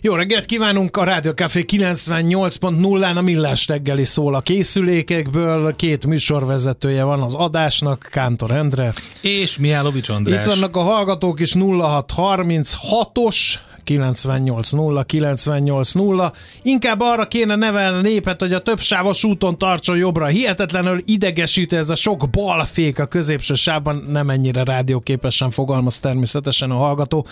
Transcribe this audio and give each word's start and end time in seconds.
Jó 0.00 0.14
reggelt 0.14 0.44
kívánunk 0.44 0.96
a 0.96 1.04
Rádió 1.04 1.30
Café 1.32 1.64
98.0-án 1.68 3.16
a 3.16 3.20
Millás 3.20 3.66
reggeli 3.66 4.04
szól 4.04 4.34
a 4.34 4.40
készülékekből. 4.40 5.76
Két 5.76 6.06
műsorvezetője 6.06 7.02
van 7.02 7.22
az 7.22 7.34
adásnak, 7.34 8.08
Kántor 8.10 8.50
Endre. 8.50 8.92
És 9.20 9.58
Mihálovics 9.58 10.08
András. 10.08 10.46
Itt 10.46 10.52
vannak 10.54 10.76
a 10.76 10.80
hallgatók 10.80 11.40
is 11.40 11.52
0636-os 11.54 13.36
980 13.84 15.04
980. 15.06 16.32
Inkább 16.62 17.00
arra 17.00 17.28
kéne 17.28 17.56
nevelni 17.56 17.98
a 17.98 18.00
népet, 18.00 18.40
hogy 18.40 18.52
a 18.52 18.62
többsávos 18.62 19.24
úton 19.24 19.58
tartson 19.58 19.96
jobbra. 19.96 20.26
Hihetetlenül 20.26 21.02
idegesítő 21.04 21.76
ez 21.76 21.90
a 21.90 21.94
sok 21.94 22.30
balfék 22.30 22.98
a 22.98 23.06
középső 23.06 23.54
sávban, 23.54 24.04
nem 24.08 24.30
ennyire 24.30 24.64
rádióképesen 24.64 25.50
fogalmaz 25.50 26.00
természetesen 26.00 26.70
a 26.70 26.76
hallgató. 26.76 27.26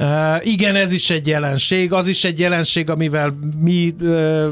Uh, 0.00 0.46
igen, 0.46 0.76
ez 0.76 0.92
is 0.92 1.10
egy 1.10 1.26
jelenség, 1.26 1.92
az 1.92 2.08
is 2.08 2.24
egy 2.24 2.38
jelenség, 2.38 2.90
amivel 2.90 3.38
mi 3.60 3.94
uh, 4.00 4.46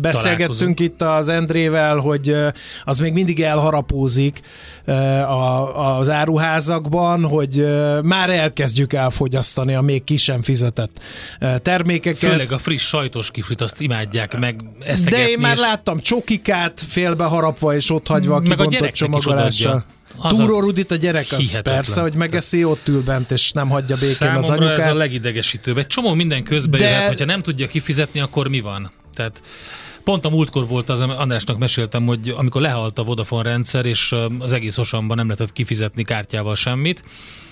beszélgettünk 0.00 0.80
itt 0.80 1.02
az 1.02 1.28
Endrével, 1.28 1.96
hogy 1.96 2.30
uh, 2.30 2.48
az 2.84 2.98
még 2.98 3.12
mindig 3.12 3.42
elharapózik 3.42 4.40
uh, 4.86 4.94
a, 5.30 5.98
az 5.98 6.10
áruházakban, 6.10 7.24
hogy 7.24 7.58
uh, 7.58 8.02
már 8.02 8.30
elkezdjük 8.30 8.92
elfogyasztani 8.92 9.74
a 9.74 9.80
még 9.80 10.04
ki 10.04 10.16
sem 10.16 10.42
fizetett 10.42 11.00
uh, 11.40 11.56
termékeket. 11.56 12.30
Főleg 12.30 12.52
a 12.52 12.58
friss 12.58 12.88
sajtos 12.88 13.30
kiflit, 13.30 13.60
azt 13.60 13.80
imádják 13.80 14.38
meg 14.38 14.60
eszegetni. 14.80 15.24
De 15.24 15.28
én 15.30 15.38
már 15.38 15.54
és... 15.54 15.60
láttam 15.60 16.00
csokikát 16.00 16.84
félbeharapva 16.88 17.74
és 17.74 17.90
ott 17.90 18.06
hagyva 18.06 18.34
a 18.34 18.40
kibontott 18.40 18.90
csomagolással. 18.90 19.84
Túró 20.28 20.60
Rudit 20.60 20.90
a 20.90 20.96
gyerek 20.96 21.26
az 21.30 21.38
hihetetlen. 21.38 21.74
persze, 21.74 22.00
hogy 22.00 22.14
megeszi, 22.14 22.64
ott 22.64 22.88
ül 22.88 23.02
bent, 23.02 23.30
és 23.30 23.52
nem 23.52 23.68
hagyja 23.68 23.94
békén 23.94 24.14
Számomra 24.14 24.38
az 24.38 24.50
anyukát. 24.50 24.78
ez 24.78 24.86
a 24.86 24.94
legidegesítőbb. 24.94 25.78
Egy 25.78 25.86
csomó 25.86 26.14
minden 26.14 26.42
közbe 26.44 26.78
De... 26.78 26.88
jöhet, 26.88 27.08
hogyha 27.08 27.24
nem 27.24 27.42
tudja 27.42 27.66
kifizetni, 27.66 28.20
akkor 28.20 28.48
mi 28.48 28.60
van? 28.60 28.90
Tehát 29.14 29.42
Pont 30.04 30.24
a 30.24 30.28
múltkor 30.30 30.66
volt 30.66 30.88
az, 30.88 31.00
Andrásnak 31.00 31.58
meséltem, 31.58 32.06
hogy 32.06 32.34
amikor 32.36 32.60
lehalt 32.60 32.98
a 32.98 33.02
Vodafone 33.04 33.48
rendszer, 33.48 33.86
és 33.86 34.14
az 34.38 34.52
egész 34.52 34.78
osamban 34.78 35.16
nem 35.16 35.26
lehetett 35.26 35.52
kifizetni 35.52 36.02
kártyával 36.02 36.54
semmit, 36.56 37.04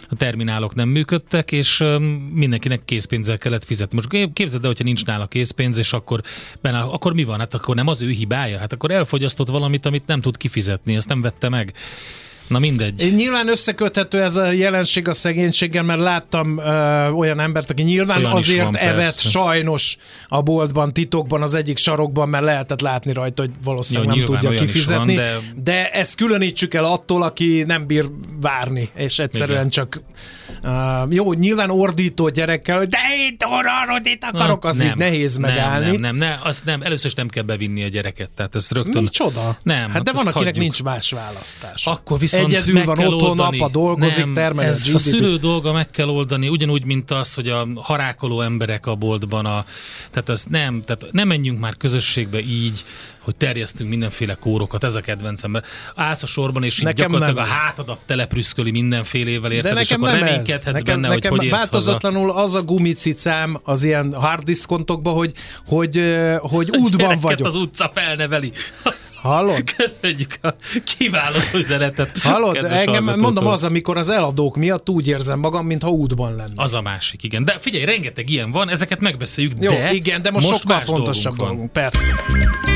a 0.08 0.14
terminálok 0.14 0.74
nem 0.74 0.88
működtek, 0.88 1.52
és 1.52 1.84
mindenkinek 2.32 2.84
készpénzzel 2.84 3.38
kellett 3.38 3.64
fizetni. 3.64 3.96
Most 3.96 4.32
képzeld 4.32 4.62
el, 4.62 4.68
hogyha 4.68 4.84
nincs 4.84 5.04
nála 5.04 5.26
készpénz, 5.26 5.78
és 5.78 5.92
akkor, 5.92 6.20
benne, 6.60 6.78
akkor 6.78 7.12
mi 7.12 7.24
van? 7.24 7.38
Hát 7.38 7.54
akkor 7.54 7.74
nem 7.74 7.86
az 7.86 8.02
ő 8.02 8.08
hibája? 8.08 8.58
Hát 8.58 8.72
akkor 8.72 8.90
elfogyasztott 8.90 9.48
valamit, 9.48 9.86
amit 9.86 10.06
nem 10.06 10.20
tud 10.20 10.36
kifizetni, 10.36 10.96
ezt 10.96 11.08
nem 11.08 11.20
vette 11.20 11.48
meg. 11.48 11.72
Na 12.48 12.58
mindegy. 12.58 13.12
Nyilván 13.16 13.48
összeköthető 13.48 14.22
ez 14.22 14.36
a 14.36 14.50
jelenség 14.50 15.08
a 15.08 15.12
szegénységgel, 15.12 15.82
mert 15.82 16.00
láttam 16.00 16.58
ö, 16.58 17.08
olyan 17.08 17.40
embert, 17.40 17.70
aki 17.70 17.82
nyilván 17.82 18.18
olyan 18.18 18.32
azért 18.32 18.64
van, 18.64 18.76
evett 18.76 18.98
persze. 18.98 19.28
sajnos 19.28 19.96
a 20.28 20.42
boltban, 20.42 20.92
titokban, 20.92 21.42
az 21.42 21.54
egyik 21.54 21.78
sarokban, 21.78 22.28
mert 22.28 22.44
lehetett 22.44 22.80
látni 22.80 23.12
rajta, 23.12 23.42
hogy 23.42 23.52
valószínűleg 23.64 24.16
Jó, 24.16 24.22
nem 24.24 24.40
tudja 24.40 24.58
kifizetni. 24.58 25.16
Van, 25.16 25.24
de... 25.24 25.38
de 25.64 25.90
ezt 25.90 26.14
különítsük 26.16 26.74
el 26.74 26.84
attól, 26.84 27.22
aki 27.22 27.64
nem 27.66 27.86
bír 27.86 28.04
várni, 28.40 28.90
és 28.94 29.18
egyszerűen 29.18 29.58
Igen. 29.58 29.70
csak 29.70 30.00
Uh, 30.62 30.72
jó, 31.08 31.32
nyilván 31.32 31.70
ordító 31.70 32.28
gyerekkel, 32.28 32.76
hogy 32.76 32.88
de 32.88 32.98
én 33.18 33.36
orrodit 33.40 34.24
akarok, 34.24 34.64
az 34.64 34.76
nem, 34.76 34.86
így 34.86 34.96
nehéz 34.96 35.36
megállni. 35.36 35.86
Nem, 35.86 36.00
nem, 36.00 36.16
nem, 36.16 36.38
azt 36.42 36.64
nem, 36.64 36.82
először 36.82 37.06
is 37.06 37.14
nem 37.14 37.28
kell 37.28 37.42
bevinni 37.42 37.84
a 37.84 37.88
gyereket, 37.88 38.30
tehát 38.30 38.54
ez 38.54 38.70
rögtön... 38.70 39.02
Mi 39.02 39.08
csoda? 39.08 39.58
Nem, 39.62 39.90
hát 39.90 40.02
de 40.02 40.12
van, 40.12 40.26
akinek 40.26 40.44
hagyjuk. 40.44 40.56
nincs 40.56 40.82
más 40.82 41.10
választás. 41.10 41.86
Akkor 41.86 42.18
viszont 42.18 42.35
Egyedül 42.36 42.74
meg 42.74 42.84
van 42.84 42.96
kell 42.96 43.12
otthon, 43.12 43.28
oldani. 43.28 43.58
apa 43.58 43.68
dolgozik, 43.68 44.24
nem, 44.24 44.34
termel 44.34 44.66
ez 44.66 44.90
a 44.94 44.98
szülő 44.98 45.36
dolga 45.36 45.72
meg 45.72 45.90
kell 45.90 46.08
oldani, 46.08 46.48
ugyanúgy, 46.48 46.84
mint 46.84 47.10
az, 47.10 47.34
hogy 47.34 47.48
a 47.48 47.66
harákoló 47.74 48.40
emberek 48.40 48.86
a 48.86 48.94
boltban, 48.94 49.46
a, 49.46 49.64
tehát 50.10 50.28
ez 50.28 50.44
nem, 50.48 50.82
tehát 50.84 51.06
nem 51.12 51.28
menjünk 51.28 51.58
már 51.58 51.76
közösségbe 51.76 52.40
így, 52.40 52.84
hogy 53.26 53.36
terjesztünk 53.36 53.90
mindenféle 53.90 54.34
kórokat, 54.34 54.84
ez 54.84 54.94
a 54.94 55.00
kedvencem. 55.00 55.60
Állsz 55.94 56.22
a 56.22 56.26
sorban, 56.26 56.62
és 56.62 56.78
így 56.78 56.84
nekem 56.84 57.10
gyakorlatilag 57.10 57.46
a 57.46 57.50
hátadat 57.50 57.98
teleprüszköli 58.06 58.70
mindenfélével, 58.70 59.52
érted? 59.52 59.74
De 59.74 59.80
és 59.80 59.90
akkor 59.90 60.10
reménykedhetsz 60.10 60.64
nekem, 60.64 61.00
benne, 61.00 61.14
nekem 61.14 61.30
hogy 61.30 61.40
hogy 61.40 61.50
Változatlanul 61.50 62.26
haza. 62.26 62.42
az 62.42 62.54
a 62.54 62.62
gumicicám 62.62 63.60
az 63.62 63.84
ilyen 63.84 64.14
hard 64.14 64.42
diskontokban, 64.44 65.14
hogy, 65.14 65.32
hogy, 65.66 66.00
hogy 66.38 66.68
a 66.72 66.76
útban 66.76 67.18
vagyok. 67.18 67.46
az 67.46 67.54
utca 67.54 67.90
felneveli. 67.94 68.52
Azt 68.82 69.14
Hallod? 69.14 69.62
Köszönjük 69.76 70.38
a 70.42 70.48
kiváló 70.84 71.38
üzenetet. 71.54 72.10
Hallod? 72.26 72.56
Engem 72.56 73.18
mondom 73.18 73.46
az, 73.46 73.64
amikor 73.64 73.96
az 73.96 74.10
eladók 74.10 74.56
miatt 74.56 74.88
úgy 74.88 75.08
érzem 75.08 75.38
magam, 75.38 75.66
mintha 75.66 75.90
útban 75.90 76.36
lenne. 76.36 76.52
Az 76.54 76.74
a 76.74 76.80
másik, 76.82 77.22
igen. 77.22 77.44
De 77.44 77.56
figyelj, 77.58 77.84
rengeteg 77.84 78.30
ilyen 78.30 78.50
van, 78.50 78.68
ezeket 78.68 79.00
megbeszéljük, 79.00 79.52
Jó, 79.60 79.70
de 79.70 79.92
igen, 79.92 80.22
de 80.22 80.30
most, 80.30 80.48
most 80.48 80.60
sokkal 80.60 80.80
fontosabb 80.80 81.36
dolgunk, 81.36 81.48
dolgunk 81.48 81.72
persze. 81.72 82.75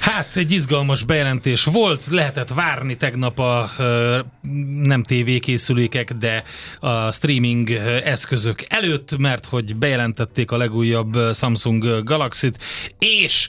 Hát 0.00 0.36
egy 0.36 0.52
izgalmas 0.52 1.02
bejelentés 1.02 1.64
volt, 1.64 2.06
lehetett 2.10 2.48
várni 2.48 2.96
tegnap 2.96 3.38
a 3.38 3.70
nem 4.82 5.02
tévékészülékek, 5.02 6.12
de 6.12 6.44
a 6.80 7.12
streaming 7.12 7.70
eszközök 8.04 8.64
előtt, 8.68 9.18
mert 9.18 9.46
hogy 9.46 9.76
bejelentették 9.76 10.50
a 10.50 10.56
legújabb 10.56 11.18
Samsung 11.34 12.04
Galaxy-t, 12.04 12.62
és 12.98 13.48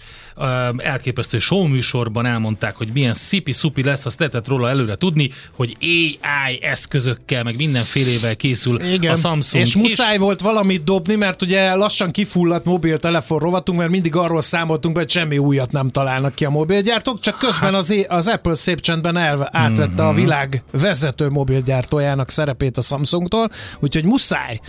elképesztő 0.77 1.39
show 1.39 1.67
műsorban 1.67 2.25
elmondták, 2.25 2.75
hogy 2.75 2.89
milyen 2.93 3.13
szipi-szupi 3.13 3.83
lesz, 3.83 4.05
azt 4.05 4.19
lehetett 4.19 4.47
róla 4.47 4.69
előre 4.69 4.95
tudni, 4.95 5.29
hogy 5.51 5.77
AI 5.81 6.59
eszközökkel, 6.61 7.43
meg 7.43 7.55
mindenfélével 7.55 8.35
készül 8.35 8.81
Igen. 8.83 9.11
a 9.11 9.15
Samsung. 9.15 9.63
És 9.63 9.75
muszáj 9.75 10.13
és... 10.13 10.19
volt 10.19 10.41
valamit 10.41 10.83
dobni, 10.83 11.15
mert 11.15 11.41
ugye 11.41 11.73
lassan 11.73 12.11
kifulladt 12.11 12.65
mobiltelefon 12.65 13.39
rovatunk, 13.39 13.79
mert 13.79 13.91
mindig 13.91 14.15
arról 14.15 14.41
számoltunk 14.41 14.93
be, 14.93 14.99
hogy 14.99 15.09
semmi 15.09 15.37
újat 15.37 15.71
nem 15.71 15.89
találnak 15.89 16.35
ki 16.35 16.45
a 16.45 16.49
mobilgyártók, 16.49 17.19
csak 17.19 17.37
közben 17.37 17.73
az, 17.73 17.95
az 18.07 18.27
Apple 18.27 18.55
szép 18.55 18.79
csendben 18.79 19.17
el, 19.17 19.49
átvette 19.51 20.03
a 20.05 20.11
mhm. 20.11 20.21
világ 20.21 20.63
vezető 20.71 21.29
mobilgyártójának 21.29 22.29
szerepét 22.29 22.77
a 22.77 22.81
Samsungtól, 22.81 23.49
úgyhogy 23.79 24.03
muszáj 24.03 24.59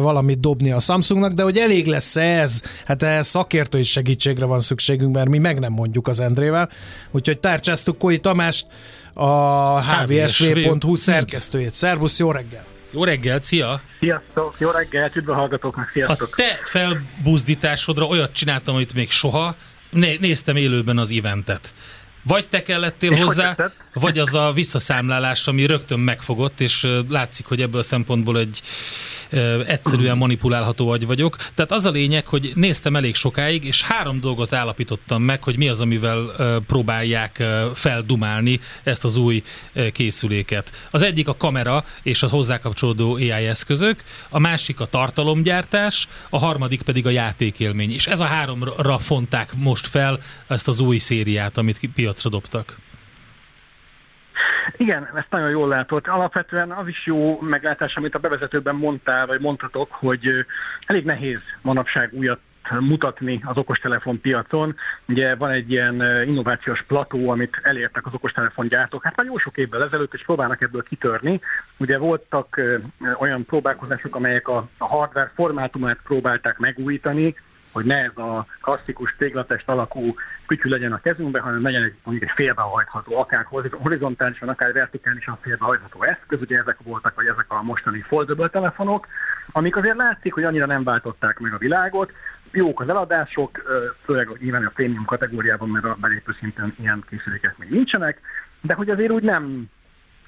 valamit 0.00 0.40
dobni 0.40 0.70
a 0.70 0.80
Samsungnak, 0.80 1.32
de 1.32 1.42
hogy 1.42 1.56
elég 1.56 1.86
lesz 1.86 2.16
ez, 2.16 2.62
hát 2.84 3.02
ez 3.02 3.26
szakértői 3.26 3.82
segítségre 3.82 4.44
van 4.44 4.60
szükségünk, 4.94 5.14
mert 5.14 5.28
mi 5.28 5.38
meg 5.38 5.58
nem 5.58 5.72
mondjuk 5.72 6.08
az 6.08 6.20
Endrével, 6.20 6.70
úgyhogy 7.10 7.38
tárcsáztuk 7.38 7.98
Koi 7.98 8.18
Tamást, 8.18 8.66
a 9.16 9.80
hvsv.hu 9.80 10.96
szerkesztőjét. 10.96 11.74
Szervusz, 11.74 12.18
jó 12.18 12.30
reggel! 12.30 12.64
Jó 12.90 13.04
reggel, 13.04 13.40
szia! 13.40 13.80
Sziasztok, 14.00 14.54
jó 14.58 14.70
reggel, 14.70 15.10
üdv 15.14 15.30
a 15.30 15.34
hallgatóknak, 15.34 15.90
sziasztok! 15.92 16.28
A 16.32 16.36
te 16.36 16.60
felbuzdításodra 16.64 18.06
olyat 18.06 18.32
csináltam, 18.32 18.74
amit 18.74 18.94
még 18.94 19.10
soha, 19.10 19.54
né- 19.90 20.20
néztem 20.20 20.56
élőben 20.56 20.98
az 20.98 21.12
eventet. 21.12 21.72
Vagy 22.26 22.46
te 22.48 22.62
kellettél 22.62 23.12
és 23.12 23.20
hozzá, 23.20 23.56
vagy 23.92 24.18
az 24.18 24.34
a 24.34 24.52
visszaszámlálás, 24.52 25.46
ami 25.46 25.66
rögtön 25.66 25.98
megfogott, 25.98 26.60
és 26.60 26.86
látszik, 27.08 27.46
hogy 27.46 27.62
ebből 27.62 27.80
a 27.80 27.84
szempontból 27.84 28.38
egy 28.38 28.62
egyszerűen 29.66 30.16
manipulálható 30.16 30.90
agy 30.90 31.06
vagyok. 31.06 31.36
Tehát 31.36 31.72
az 31.72 31.84
a 31.84 31.90
lényeg, 31.90 32.26
hogy 32.26 32.52
néztem 32.54 32.96
elég 32.96 33.14
sokáig, 33.14 33.64
és 33.64 33.82
három 33.82 34.20
dolgot 34.20 34.52
állapítottam 34.52 35.22
meg, 35.22 35.42
hogy 35.42 35.56
mi 35.56 35.68
az, 35.68 35.80
amivel 35.80 36.34
próbálják 36.66 37.42
feldumálni 37.74 38.60
ezt 38.82 39.04
az 39.04 39.16
új 39.16 39.42
készüléket. 39.92 40.86
Az 40.90 41.02
egyik 41.02 41.28
a 41.28 41.36
kamera 41.36 41.84
és 42.02 42.22
a 42.22 42.28
hozzá 42.28 42.58
kapcsolódó 42.58 43.14
AI 43.14 43.30
eszközök, 43.30 44.02
a 44.28 44.38
másik 44.38 44.80
a 44.80 44.86
tartalomgyártás, 44.86 46.08
a 46.30 46.38
harmadik 46.38 46.82
pedig 46.82 47.06
a 47.06 47.10
játékélmény. 47.10 47.92
És 47.92 48.06
ez 48.06 48.20
a 48.20 48.24
háromra 48.24 48.98
fonták 48.98 49.54
most 49.56 49.86
fel 49.86 50.20
ezt 50.48 50.68
az 50.68 50.80
új 50.80 50.98
szériát, 50.98 51.58
amit 51.58 51.78
piacra 52.14 52.30
dobtak. 52.30 52.76
Igen, 54.76 55.08
ezt 55.14 55.30
nagyon 55.30 55.50
jól 55.50 55.68
látott. 55.68 56.06
Alapvetően 56.06 56.70
az 56.70 56.88
is 56.88 57.06
jó 57.06 57.40
meglátás, 57.40 57.96
amit 57.96 58.14
a 58.14 58.18
bevezetőben 58.18 58.74
mondtál, 58.74 59.26
vagy 59.26 59.40
mondhatok, 59.40 59.92
hogy 59.92 60.46
elég 60.86 61.04
nehéz 61.04 61.40
manapság 61.62 62.12
újat 62.12 62.40
mutatni 62.80 63.40
az 63.44 63.56
okostelefon 63.56 64.20
piacon. 64.20 64.76
Ugye 65.08 65.34
van 65.34 65.50
egy 65.50 65.70
ilyen 65.70 65.94
innovációs 66.26 66.82
plató, 66.82 67.30
amit 67.30 67.60
elértek 67.62 68.06
az 68.06 68.14
okostelefon 68.14 68.68
gyártók. 68.68 69.04
Hát 69.04 69.16
már 69.16 69.26
jó 69.26 69.38
sok 69.38 69.56
évvel 69.56 69.82
ezelőtt, 69.82 70.14
és 70.14 70.24
próbálnak 70.24 70.62
ebből 70.62 70.82
kitörni. 70.82 71.40
Ugye 71.76 71.98
voltak 71.98 72.60
olyan 73.18 73.44
próbálkozások, 73.44 74.16
amelyek 74.16 74.48
a 74.48 74.68
hardware 74.78 75.32
formátumát 75.34 75.98
próbálták 76.04 76.58
megújítani, 76.58 77.34
hogy 77.74 77.84
ne 77.84 77.96
ez 77.96 78.16
a 78.16 78.46
klasszikus 78.60 79.14
téglatest 79.18 79.68
alakú 79.68 80.14
kütyű 80.46 80.68
legyen 80.68 80.92
a 80.92 81.00
kezünkben, 81.00 81.42
hanem 81.42 81.62
legyen 81.62 81.82
egy, 81.82 81.94
mondjuk 82.04 82.30
egy 82.30 82.36
félbehajtható, 82.36 83.18
akár 83.18 83.46
horizontálisan, 83.70 84.48
akár 84.48 84.72
vertikálisan 84.72 85.38
félbehajtható 85.40 86.02
eszköz, 86.02 86.40
ugye 86.40 86.58
ezek 86.58 86.76
voltak, 86.82 87.14
vagy 87.14 87.26
ezek 87.26 87.44
a 87.48 87.62
mostani 87.62 88.00
foldable 88.00 88.48
telefonok, 88.48 89.06
amik 89.52 89.76
azért 89.76 89.96
látszik, 89.96 90.34
hogy 90.34 90.44
annyira 90.44 90.66
nem 90.66 90.84
váltották 90.84 91.38
meg 91.38 91.52
a 91.52 91.58
világot, 91.58 92.12
jók 92.52 92.80
az 92.80 92.88
eladások, 92.88 93.62
főleg 94.04 94.28
nyilván 94.40 94.64
a 94.64 94.70
prémium 94.74 95.04
kategóriában, 95.04 95.68
mert 95.68 95.84
a 95.84 95.96
belépő 96.00 96.32
szinten 96.38 96.74
ilyen 96.80 97.04
készülékek 97.08 97.58
még 97.58 97.70
nincsenek, 97.70 98.20
de 98.60 98.74
hogy 98.74 98.90
azért 98.90 99.10
úgy 99.10 99.22
nem, 99.22 99.64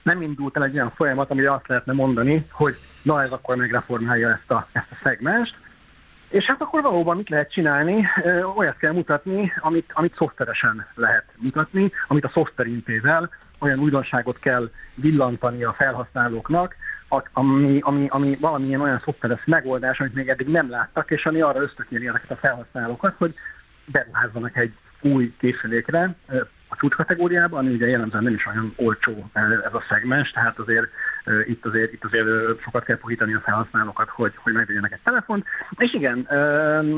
nem 0.03 0.23
indult 0.23 0.57
el 0.57 0.65
egy 0.65 0.75
olyan 0.75 0.93
folyamat, 0.95 1.31
amire 1.31 1.53
azt 1.53 1.69
lehetne 1.69 1.93
mondani, 1.93 2.47
hogy 2.51 2.77
na 3.03 3.23
ez 3.23 3.31
akkor 3.31 3.57
megreformálja 3.57 4.31
ezt 4.31 4.51
a, 4.51 4.69
ezt 4.73 4.91
a 4.91 4.97
szegmest, 5.03 5.57
és 6.28 6.44
hát 6.44 6.61
akkor 6.61 6.82
valóban 6.82 7.17
mit 7.17 7.28
lehet 7.28 7.52
csinálni? 7.52 8.06
Olyat 8.56 8.76
kell 8.76 8.93
mutatni, 8.93 9.52
amit, 9.61 9.90
amit 9.94 10.17
szoftveresen 10.17 10.87
lehet 10.94 11.25
mutatni, 11.37 11.93
amit 12.08 12.25
a 12.25 12.28
szoftver 12.28 12.67
intézel, 12.67 13.31
olyan 13.58 13.78
újdonságot 13.78 14.38
kell 14.38 14.70
villantani 14.94 15.64
a 15.64 15.73
felhasználóknak, 15.73 16.76
ami, 17.32 17.78
ami, 17.81 18.06
ami 18.08 18.37
valamilyen 18.40 18.81
olyan 18.81 19.00
szoftveres 19.05 19.44
megoldás, 19.44 20.00
amit 20.00 20.14
még 20.14 20.28
eddig 20.28 20.49
nem 20.49 20.70
láttak, 20.70 21.11
és 21.11 21.26
ami 21.26 21.40
arra 21.40 21.61
ösztökéli 21.61 22.08
ezeket 22.08 22.31
a 22.31 22.37
felhasználókat, 22.37 23.14
hogy 23.19 23.34
beruházzanak 23.84 24.56
egy 24.56 24.73
új 25.00 25.34
készülékre, 25.38 26.14
a 26.69 26.76
csúcskategóriában, 26.76 27.58
ami 27.64 27.75
ugye 27.75 27.87
jellemzően 27.87 28.23
nem 28.23 28.34
is 28.34 28.46
olyan 28.46 28.73
olcsó 28.76 29.31
ez 29.32 29.75
a 29.75 29.84
szegmens, 29.88 30.31
tehát 30.31 30.58
azért 30.58 30.88
itt 31.46 31.67
azért, 31.67 31.93
itt 31.93 32.05
azért 32.05 32.26
sokat 32.61 32.84
kell 32.84 32.99
puhítani 32.99 33.34
a 33.34 33.40
felhasználókat, 33.40 34.08
hogy, 34.08 34.32
hogy 34.37 34.52
megvegyenek 34.52 34.93
egy 34.93 35.00
telefont. 35.05 35.46
És 35.76 35.94
igen, 35.94 36.20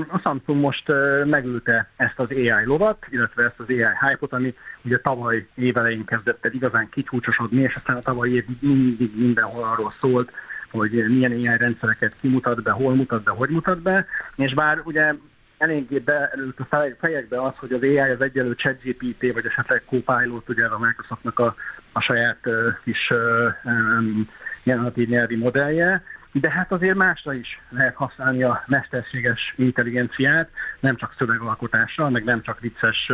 a 0.09 0.19
Samsung 0.19 0.61
most 0.61 0.93
megülte 1.25 1.89
ezt 1.97 2.19
az 2.19 2.31
AI 2.31 2.65
lovat, 2.65 3.07
illetve 3.11 3.45
ezt 3.45 3.59
az 3.61 3.67
AI 3.69 3.85
hype-ot, 4.01 4.33
ami 4.33 4.55
ugye 4.83 4.99
tavaly 4.99 5.47
évelején 5.55 6.05
kezdett 6.05 6.45
el 6.45 6.53
igazán 6.53 6.89
kicsúcsosodni, 6.89 7.61
és 7.61 7.75
aztán 7.75 7.97
a 7.97 8.01
tavalyi 8.01 8.35
év 8.35 8.45
mindig 8.61 9.11
mindenhol 9.17 9.65
arról 9.65 9.95
szólt, 10.01 10.31
hogy 10.71 10.91
milyen 11.09 11.33
AI 11.33 11.57
rendszereket 11.57 12.17
kimutat 12.21 12.63
be, 12.63 12.71
hol 12.71 12.95
mutat 12.95 13.23
be, 13.23 13.31
hogy 13.31 13.51
mutat 13.51 13.83
be, 13.83 14.07
és 14.37 14.55
bár 14.55 14.81
ugye 14.85 15.15
eléggé 15.59 15.99
beelőtt 15.99 16.61
a 16.61 16.95
fejekbe 16.99 17.43
az, 17.43 17.53
hogy 17.57 17.73
az 17.73 17.83
AI 17.83 17.99
az 17.99 18.21
egyelő 18.21 18.55
ChatGPT, 18.55 19.33
vagy 19.33 19.47
esetleg 19.47 19.83
Copilot, 19.87 20.49
ugye 20.49 20.67
a 20.67 20.79
Microsoftnak 20.79 21.39
a, 21.39 21.55
a 21.93 22.01
saját 22.01 22.39
uh, 22.47 22.55
kis 22.85 23.11
uh, 23.11 23.73
um, 23.73 24.29
generatív 24.63 25.09
nyelvi 25.09 25.37
modellje, 25.37 26.03
de 26.33 26.51
hát 26.51 26.73
azért 26.73 26.97
másra 26.97 27.33
is 27.33 27.61
lehet 27.69 27.95
használni 27.95 28.43
a 28.43 28.65
mesterséges 28.67 29.55
intelligenciát, 29.57 30.51
nem 30.81 30.97
csak 30.97 31.15
szövegalkotásra, 31.19 32.11
meg 32.11 32.25
nem 32.25 32.43
csak 32.43 32.61
vicces 32.61 33.13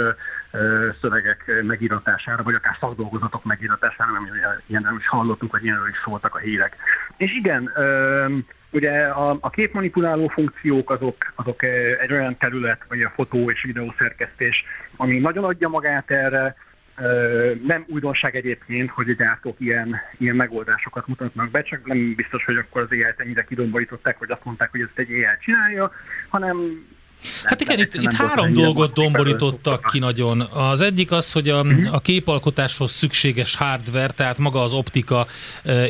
szövegek 1.01 1.63
megíratására, 1.63 2.43
vagy 2.43 2.55
akár 2.55 2.77
szakdolgozatok 2.81 3.45
megíratására, 3.45 4.11
nem 4.13 4.29
ilyen 4.67 4.97
is 4.99 5.09
hallottunk, 5.09 5.51
hogy 5.51 5.65
ilyenről 5.65 5.89
is 5.89 6.01
szóltak 6.05 6.35
a 6.35 6.39
hírek. 6.39 6.77
És 7.17 7.33
igen, 7.35 7.73
Ugye 8.75 9.07
a, 9.07 9.37
a 9.41 9.51
képmanipuláló 9.51 10.29
funkciók 10.29 10.91
azok, 10.91 11.33
azok 11.35 11.63
eh, 11.63 11.99
egy 12.01 12.13
olyan 12.13 12.37
terület, 12.39 12.81
vagy 12.89 13.03
a 13.03 13.13
fotó 13.15 13.51
és 13.51 13.63
videószerkesztés, 13.63 14.65
ami 14.97 15.19
nagyon 15.19 15.45
adja 15.45 15.69
magát 15.69 16.11
erre, 16.11 16.57
eh, 16.95 17.53
nem 17.67 17.85
újdonság 17.89 18.37
egyébként, 18.37 18.91
hogy 18.91 19.11
a 19.11 19.15
gyártók 19.15 19.61
ilyen, 19.61 19.97
ilyen 20.19 20.37
megoldásokat 20.37 21.07
mutatnak 21.07 21.51
be, 21.51 21.63
csak 21.63 21.87
nem 21.87 22.15
biztos, 22.15 22.45
hogy 22.45 22.57
akkor 22.57 22.83
az 22.83 22.91
AI-t 22.91 23.21
ennyire 23.21 23.45
kidomborították, 23.45 24.19
hogy 24.19 24.31
azt 24.31 24.45
mondták, 24.45 24.71
hogy 24.71 24.81
ezt 24.81 24.99
egy 24.99 25.11
AI 25.11 25.25
csinálja, 25.41 25.91
hanem 26.29 26.87
Hát 27.45 27.61
igen, 27.61 27.79
itt, 27.79 27.95
itt 27.95 28.13
három 28.13 28.53
dolgot 28.53 28.93
domborítottak 28.93 29.89
ki 29.93 29.99
nagyon. 29.99 30.41
Az 30.41 30.81
egyik 30.81 31.11
az, 31.11 31.33
hogy 31.33 31.49
a, 31.49 31.67
a 31.91 32.01
képalkotáshoz 32.01 32.93
szükséges 32.93 33.55
hardware, 33.55 34.13
tehát 34.13 34.39
maga 34.39 34.63
az 34.63 34.73
optika 34.73 35.27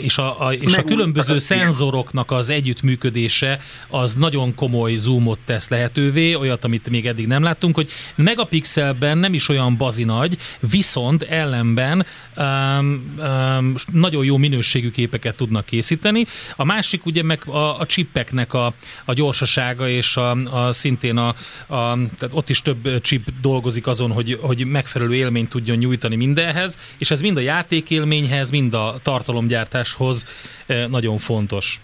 és 0.00 0.18
a, 0.18 0.46
a, 0.46 0.52
és 0.52 0.76
a 0.76 0.84
különböző 0.84 1.38
szenzoroknak 1.38 2.30
az 2.30 2.50
együttműködése 2.50 3.60
az 3.88 4.14
nagyon 4.14 4.54
komoly 4.54 4.94
zoomot 4.94 5.38
tesz 5.44 5.68
lehetővé, 5.68 6.34
olyat, 6.34 6.64
amit 6.64 6.90
még 6.90 7.06
eddig 7.06 7.26
nem 7.26 7.42
láttunk, 7.42 7.74
hogy 7.74 7.88
megapixelben 8.14 9.18
nem 9.18 9.34
is 9.34 9.48
olyan 9.48 9.76
bazi 9.76 10.04
nagy, 10.04 10.36
viszont 10.70 11.22
ellenben 11.22 12.06
um, 12.36 13.14
um, 13.18 13.74
nagyon 13.92 14.24
jó 14.24 14.36
minőségű 14.36 14.90
képeket 14.90 15.34
tudnak 15.34 15.64
készíteni. 15.64 16.26
A 16.56 16.64
másik 16.64 17.06
ugye 17.06 17.22
meg 17.22 17.42
a, 17.46 17.80
a 17.80 17.86
csippeknek 17.86 18.52
a, 18.52 18.74
a 19.04 19.12
gyorsasága 19.12 19.88
és 19.88 20.16
a, 20.16 20.30
a 20.30 20.72
szintén 20.72 21.16
a 21.16 21.23
a, 21.28 21.74
a, 21.74 21.94
tehát 22.18 22.30
ott 22.32 22.48
is 22.48 22.62
több 22.62 23.00
chip 23.00 23.28
dolgozik 23.40 23.86
azon, 23.86 24.12
hogy, 24.12 24.38
hogy 24.42 24.66
megfelelő 24.66 25.14
élményt 25.14 25.48
tudjon 25.48 25.76
nyújtani 25.76 26.16
mindenhez, 26.16 26.78
és 26.98 27.10
ez 27.10 27.20
mind 27.20 27.36
a 27.36 27.40
játékélményhez, 27.40 28.50
mind 28.50 28.74
a 28.74 28.94
tartalomgyártáshoz 29.02 30.26
eh, 30.66 30.86
nagyon 30.86 31.18
fontos. 31.18 31.80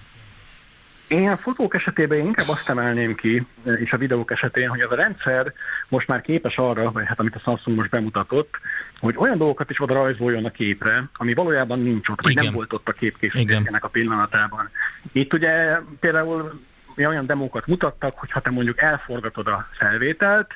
Én 1.11 1.29
a 1.29 1.37
fotók 1.37 1.75
esetében 1.75 2.19
inkább 2.19 2.49
azt 2.49 2.69
emelném 2.69 3.15
ki, 3.15 3.47
és 3.65 3.93
a 3.93 3.97
videók 3.97 4.31
esetén, 4.31 4.69
hogy 4.69 4.81
ez 4.81 4.91
a 4.91 4.95
rendszer 4.95 5.53
most 5.89 6.09
már 6.09 6.21
képes 6.21 6.57
arra, 6.57 6.93
vagy 6.93 7.05
hát 7.07 7.21
amit 7.21 7.35
a 7.35 7.39
Samsung 7.39 7.77
most 7.77 7.91
bemutatott, 7.91 8.55
hogy 9.01 9.15
olyan 9.17 9.39
dolgokat 9.39 9.71
is 9.71 9.81
oda 9.81 9.95
rajzoljon 9.95 10.45
a 10.45 10.51
képre, 10.51 11.09
ami 11.17 11.35
valójában 11.35 11.81
nincs 11.81 12.09
ott, 12.09 12.23
vagy 12.23 12.31
Igen. 12.31 12.45
nem 12.45 12.55
volt 12.55 12.73
ott 12.73 12.89
a 12.89 12.93
képkészítésének 12.93 13.85
a 13.85 13.89
pillanatában. 13.89 14.71
Itt 15.13 15.33
ugye 15.33 15.79
például 16.01 16.61
olyan 16.97 17.27
demókat 17.27 17.67
mutattak, 17.67 18.19
hogy 18.19 18.31
ha 18.31 18.41
te 18.41 18.51
mondjuk 18.51 18.81
elforgatod 18.81 19.47
a 19.47 19.69
felvételt, 19.73 20.55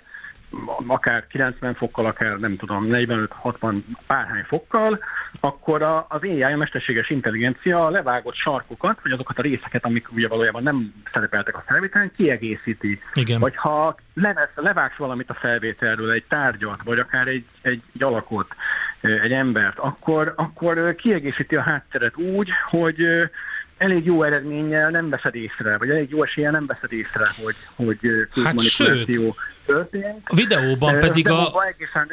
akár 0.87 1.27
90 1.27 1.75
fokkal, 1.75 2.07
akár 2.07 2.39
nem 2.39 2.57
tudom, 2.57 2.87
45-60 2.89 3.75
párhány 4.07 4.45
fokkal, 4.47 4.99
akkor 5.41 5.83
a, 5.83 6.07
az 6.09 6.23
AI, 6.23 6.43
a 6.43 6.57
mesterséges 6.57 7.11
intelligencia 7.11 7.87
a 7.87 7.91
levágott 7.91 8.35
sarkokat, 8.35 8.99
vagy 9.03 9.13
azokat 9.13 9.39
a 9.39 9.43
részeket, 9.43 9.85
amik 9.85 10.13
ugye 10.13 10.29
valójában 10.29 10.63
nem 10.63 10.95
szerepeltek 11.13 11.57
a 11.57 11.65
felvételen, 11.67 12.13
kiegészíti. 12.17 13.01
Igen. 13.13 13.41
Vagy 13.41 13.57
ha 13.57 13.97
levesz, 14.15 14.51
levágsz 14.55 14.97
valamit 14.97 15.31
a 15.31 15.35
felvételről, 15.35 16.11
egy 16.11 16.25
tárgyat, 16.29 16.83
vagy 16.85 16.99
akár 16.99 17.27
egy, 17.27 17.45
egy, 17.63 17.83
egy 17.95 18.03
alakot, 18.03 18.55
egy 19.01 19.33
embert, 19.33 19.79
akkor, 19.79 20.33
akkor 20.37 20.95
kiegészíti 20.95 21.57
a 21.57 21.63
hátteret 21.63 22.17
úgy, 22.17 22.51
hogy 22.71 23.31
elég 23.79 24.05
jó 24.05 24.23
eredménnyel 24.23 24.91
nem 24.91 25.09
veszed 25.09 25.35
észre, 25.35 25.79
vagy 25.79 25.91
elég 25.91 26.11
jó 26.11 26.23
eséllyel 26.23 26.53
nem 26.53 26.67
veszed 26.67 26.93
észre, 26.93 27.29
hogy, 27.43 27.57
hogy 27.75 27.99
hát 28.45 28.61
sőt, 28.61 29.35
történt. 29.67 30.21
A 30.25 30.35
videóban 30.35 30.99
pedig 30.99 31.29
a... 31.29 31.55
a, 31.55 31.67
egészen, 31.67 32.11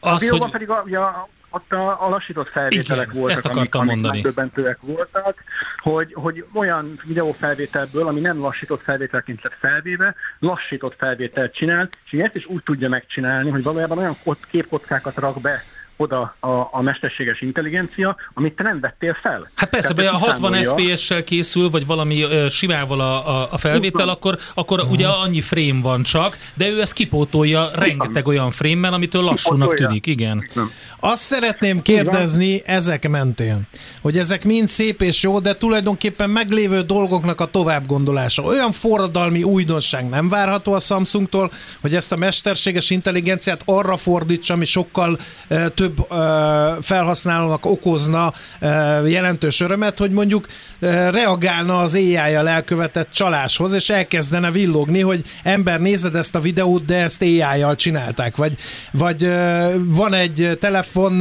a 0.00 0.18
videóban 0.18 0.40
hogy... 0.40 0.50
pedig 0.50 0.70
a, 0.70 0.84
ja, 0.86 1.28
ott 1.52 1.72
a, 1.72 2.06
a 2.06 2.08
lassított 2.08 2.48
felvételek 2.48 3.06
Igen, 3.06 3.20
voltak, 3.20 3.36
ezt 3.36 3.46
akartam 3.46 3.80
amik, 3.80 3.92
mondani. 3.92 4.18
amik 4.18 4.22
döbbentőek 4.22 4.78
voltak, 4.80 5.42
hogy, 5.78 6.12
hogy 6.14 6.44
olyan 6.52 7.00
videófelvételből, 7.04 8.06
ami 8.06 8.20
nem 8.20 8.40
lassított 8.40 8.82
felvételként 8.82 9.42
lett 9.42 9.56
felvéve, 9.58 10.14
lassított 10.38 10.94
felvételt 10.98 11.54
csinál, 11.54 11.88
és 12.04 12.18
ezt 12.18 12.34
is 12.34 12.46
úgy 12.46 12.62
tudja 12.62 12.88
megcsinálni, 12.88 13.50
hogy 13.50 13.62
valójában 13.62 13.98
olyan 13.98 14.16
képkockákat 14.50 15.16
rak 15.16 15.40
be 15.40 15.64
oda 15.96 16.36
a, 16.40 16.48
a 16.48 16.80
mesterséges 16.82 17.40
intelligencia, 17.40 18.16
amit 18.34 18.56
te 18.56 18.62
nem 18.62 18.80
vettél 18.80 19.16
fel. 19.22 19.50
Hát 19.54 19.70
persze, 19.70 19.94
Tehát, 19.94 20.12
a 20.12 20.16
60 20.16 20.64
FPS-sel 20.64 21.24
készül, 21.24 21.70
vagy 21.70 21.86
valami 21.86 22.24
uh, 22.24 22.48
simával 22.48 23.00
a, 23.00 23.28
a, 23.28 23.48
a 23.50 23.58
felvétel, 23.58 24.08
akkor, 24.08 24.38
akkor 24.54 24.78
uh-huh. 24.78 24.92
ugye 24.92 25.06
annyi 25.06 25.40
frame 25.40 25.80
van 25.82 26.02
csak, 26.02 26.38
de 26.54 26.68
ő 26.68 26.80
ezt 26.80 26.92
kipótolja 26.92 27.64
uh-huh. 27.64 27.82
rengeteg 27.82 28.26
olyan 28.26 28.50
frame-mel, 28.50 28.92
amitől 28.92 29.22
lassúnak 29.22 29.74
tűnik, 29.74 30.06
igen. 30.06 30.48
Azt 31.00 31.22
szeretném 31.22 31.82
kérdezni 31.82 32.62
ezek 32.64 33.08
mentén, 33.08 33.62
hogy 34.00 34.18
ezek 34.18 34.44
mind 34.44 34.68
szép 34.68 35.02
és 35.02 35.22
jó, 35.22 35.38
de 35.38 35.56
tulajdonképpen 35.56 36.30
meglévő 36.30 36.80
dolgoknak 36.80 37.40
a 37.40 37.46
továbbgondolása. 37.46 38.42
Olyan 38.42 38.72
forradalmi 38.72 39.42
újdonság 39.42 40.08
nem 40.08 40.28
várható 40.28 40.72
a 40.72 40.78
Samsungtól, 40.78 41.52
hogy 41.80 41.94
ezt 41.94 42.12
a 42.12 42.16
mesterséges 42.16 42.90
intelligenciát 42.90 43.62
arra 43.64 43.96
fordítsa, 43.96 44.54
ami 44.54 44.64
sokkal 44.64 45.18
uh, 45.50 45.66
több 45.82 46.06
felhasználónak 46.80 47.66
okozna 47.66 48.32
jelentős 49.06 49.60
örömet, 49.60 49.98
hogy 49.98 50.10
mondjuk 50.10 50.46
reagálna 51.10 51.78
az 51.78 51.94
AI-jal 51.94 52.48
elkövetett 52.48 53.10
csaláshoz, 53.10 53.72
és 53.74 53.90
elkezdene 53.90 54.50
villogni, 54.50 55.00
hogy 55.00 55.24
ember 55.42 55.80
nézed 55.80 56.14
ezt 56.14 56.34
a 56.34 56.40
videót, 56.40 56.84
de 56.84 56.96
ezt 56.96 57.22
AI-jal 57.22 57.74
csinálták, 57.74 58.36
vagy, 58.36 58.54
vagy 58.92 59.28
van 59.86 60.14
egy 60.14 60.56
telefon 60.60 61.20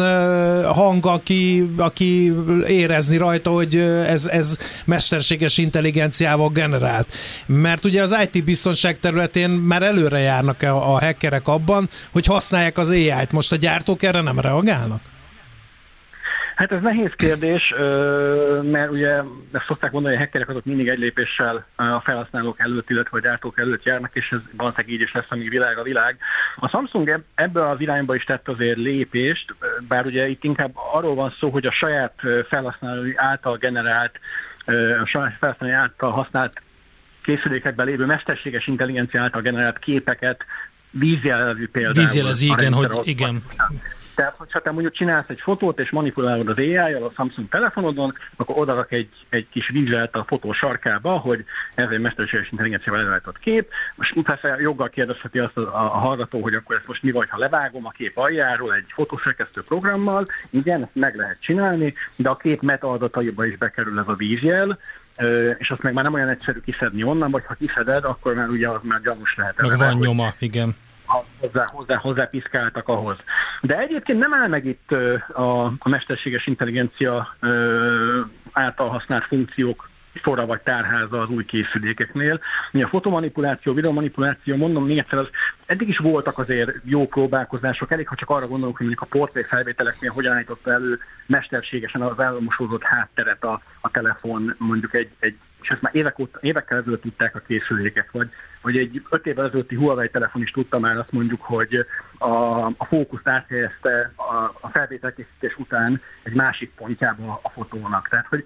hang, 0.65 1.06
aki, 1.06 1.70
aki 1.77 2.34
érezni 2.68 3.18
rajta, 3.18 3.50
hogy 3.50 3.75
ez, 4.08 4.27
ez 4.27 4.58
mesterséges 4.86 5.58
intelligenciával 5.58 6.50
generált. 6.50 7.13
Mert 7.46 7.86
ugye 7.86 8.01
az 8.01 8.15
IT 8.32 8.44
biztonság 8.44 9.00
területén 9.00 9.50
már 9.50 9.84
előre 9.84 10.20
járnak 10.20 10.62
a 10.62 11.00
hackerek 11.00 11.48
abban, 11.48 11.89
hogy 12.12 12.25
használják 12.25 12.77
az 12.77 12.91
AI-t. 12.91 13.32
Most 13.32 13.51
a 13.51 13.56
gyártók 13.56 14.03
erre 14.03 14.22
nem 14.22 14.39
reagálnak? 14.39 14.50
Hát 16.55 16.72
ez 16.72 16.81
nehéz 16.81 17.12
kérdés, 17.15 17.74
mert 18.62 18.91
ugye 18.91 19.22
ezt 19.51 19.65
szokták 19.65 19.91
mondani, 19.91 20.13
hogy 20.15 20.24
a 20.24 20.25
hackerek 20.25 20.50
azok 20.50 20.65
mindig 20.65 20.88
egy 20.88 21.00
lépéssel 21.00 21.65
a 21.75 22.00
felhasználók 22.00 22.60
előtt, 22.60 22.89
illetve 22.89 23.17
a 23.17 23.22
gyártók 23.22 23.60
előtt 23.60 23.84
járnak, 23.84 24.12
és 24.13 24.31
ez 24.31 24.39
valószínűleg 24.58 24.93
így 24.93 25.01
is 25.01 25.12
lesz, 25.12 25.25
amíg 25.29 25.50
világ 25.50 25.77
a 25.77 25.84
világ. 25.84 26.17
A 26.55 26.67
Samsung 26.67 27.24
ebbe 27.36 27.70
az 27.70 27.81
irányba 27.81 28.15
is 28.15 28.24
tett 28.24 28.48
azért 28.48 28.77
lépést, 28.77 29.55
bár 29.88 30.05
ugye 30.05 30.27
itt 30.27 30.43
inkább 30.43 30.72
arról 30.93 31.15
van 31.15 31.34
szó, 31.39 31.50
hogy 31.50 31.65
a 31.65 31.72
saját 31.72 32.22
felhasználói 32.48 33.13
által 33.15 33.58
generált, 33.58 34.20
a 35.01 35.05
saját 35.05 35.38
felhasználói 35.39 35.75
által 35.75 36.12
használt 36.12 36.62
készülékekben 37.24 37.86
lévő 37.86 38.05
mesterséges 38.05 38.67
intelligencia 38.67 39.22
által 39.22 39.41
generált 39.41 39.79
képeket 39.79 40.46
vízjelező 40.91 41.70
például. 41.70 41.93
Vízjelezi, 41.93 42.46
igen, 42.46 42.74
hogy 42.74 43.08
igen. 43.08 43.43
Tehát, 44.15 44.36
hogyha 44.38 44.60
te 44.60 44.72
mondjuk 44.72 44.94
csinálsz 44.94 45.30
egy 45.30 45.41
fotót, 45.41 45.80
és 45.80 45.89
manipulálod 45.89 46.48
az 46.48 46.58
AI-jal 46.58 47.03
a 47.03 47.12
Samsung 47.15 47.50
telefonodon, 47.50 48.13
akkor 48.36 48.58
odarak 48.58 48.91
egy, 48.91 49.10
egy 49.30 49.48
kis 49.50 49.70
vizsgát 49.70 50.15
a 50.15 50.24
fotó 50.27 50.51
sarkába, 50.51 51.18
hogy 51.18 51.46
ez 51.75 51.89
egy 51.89 52.00
mesterséges 52.00 52.51
intelligenciával 52.51 53.01
előállított 53.01 53.39
kép. 53.39 53.70
Most 53.96 54.15
utána 54.15 54.60
joggal 54.60 54.89
kérdezheti 54.89 55.39
azt 55.39 55.58
a, 55.58 55.62
a, 55.62 55.84
a 55.84 55.98
hallgató, 55.98 56.41
hogy 56.41 56.53
akkor 56.53 56.75
ezt 56.75 56.88
most 56.88 57.03
mi 57.03 57.12
vagy, 57.12 57.30
ha 57.30 57.38
levágom 57.38 57.86
a 57.86 57.89
kép 57.89 58.18
aljáról 58.18 58.74
egy 58.74 58.86
fotószerkesztő 58.88 59.62
programmal. 59.63 60.27
Igen, 60.50 60.82
ezt 60.82 60.96
meg 60.96 61.15
lehet 61.15 61.38
csinálni, 61.39 61.94
de 62.15 62.30
a 62.30 62.36
kép 62.36 62.62
metadataiba 62.62 63.46
is 63.46 63.58
bekerül 63.58 64.00
ez 64.00 64.08
a 64.08 64.15
vízjel, 64.15 64.80
és 65.58 65.72
azt 65.72 65.82
meg 65.82 65.94
már 65.94 66.03
nem 66.03 66.13
olyan 66.13 66.30
egyszerű 66.30 66.60
kiszedni 66.60 67.03
onnan, 67.03 67.32
vagy 67.32 67.46
ha 67.46 67.53
kiszeded, 67.53 68.03
akkor 68.03 68.34
már 68.34 68.50
ugye 68.50 68.70
az 68.70 68.80
már 68.84 69.01
gyanús 69.01 69.36
lehet. 69.36 69.62
Meg 69.62 69.77
van 69.77 69.98
nyoma, 69.98 70.34
igen 70.39 70.75
hozzá, 71.39 71.65
hozzá, 71.68 71.96
hozzá 71.96 72.25
piszkáltak 72.25 72.88
ahhoz. 72.88 73.18
De 73.62 73.77
egyébként 73.77 74.20
nem 74.20 74.34
áll 74.34 74.48
meg 74.48 74.65
itt 74.65 74.91
a, 75.34 75.65
a 75.65 75.89
mesterséges 75.89 76.48
intelligencia 76.48 77.36
által 78.51 78.89
használt 78.89 79.24
funkciók 79.24 79.89
sora 80.13 80.46
vagy 80.46 80.62
tárháza 80.62 81.20
az 81.20 81.30
új 81.30 81.46
készülékeknél. 81.46 82.39
Mi 82.72 82.84
a 82.84 82.88
fotomanipuláció, 82.88 83.74
videomanipuláció, 83.74 84.56
mondom 84.56 84.86
még 84.86 84.98
egyszer, 84.98 85.20
az 85.20 85.30
eddig 85.65 85.88
is 85.88 85.98
voltak 85.98 86.38
azért 86.38 86.72
jó 86.84 87.08
próbálkozások, 87.08 87.91
elég 87.91 88.08
ha 88.08 88.15
csak 88.15 88.30
arra 88.30 88.48
gondolunk, 88.48 88.77
hogy 88.77 88.86
mondjuk 88.88 89.10
a 89.12 89.18
portré 89.18 89.44
felvételeknél 89.44 90.12
hogyan 90.12 90.34
állította 90.34 90.72
elő 90.72 91.00
mesterségesen 91.25 92.01
az 92.01 92.20
elmosódott 92.20 92.84
hátteret 92.84 93.44
a, 93.44 93.62
a 93.82 93.91
telefon 93.91 94.56
mondjuk 94.58 94.94
egy, 94.94 95.10
egy 95.20 95.36
és 95.62 95.70
ezt 95.70 95.82
már 95.82 95.96
évek 95.96 96.20
óta, 96.20 96.39
évekkel 96.41 96.77
ezelőtt 96.77 97.01
tudták 97.01 97.36
a 97.36 97.39
készülékek, 97.39 98.12
vagy, 98.12 98.30
vagy 98.62 98.77
egy 98.77 99.01
öt 99.10 99.25
évvel 99.25 99.46
ezelőtti 99.46 99.75
Huawei 99.75 100.10
telefon 100.10 100.41
is 100.41 100.51
tudta 100.51 100.80
már 100.80 100.98
azt 100.98 101.12
mondjuk, 101.12 101.41
hogy 101.41 101.86
a, 102.18 102.65
a 102.65 102.86
fókuszt 102.88 103.27
áthelyezte 103.27 104.12
a, 104.15 104.58
a 104.62 104.70
felvételkészítés 104.72 105.58
után 105.58 106.01
egy 106.24 106.34
másik 106.34 106.72
pontjába 106.75 107.39
a 107.44 107.50
fotónak. 107.50 108.08
Tehát, 108.08 108.27
hogy 108.27 108.46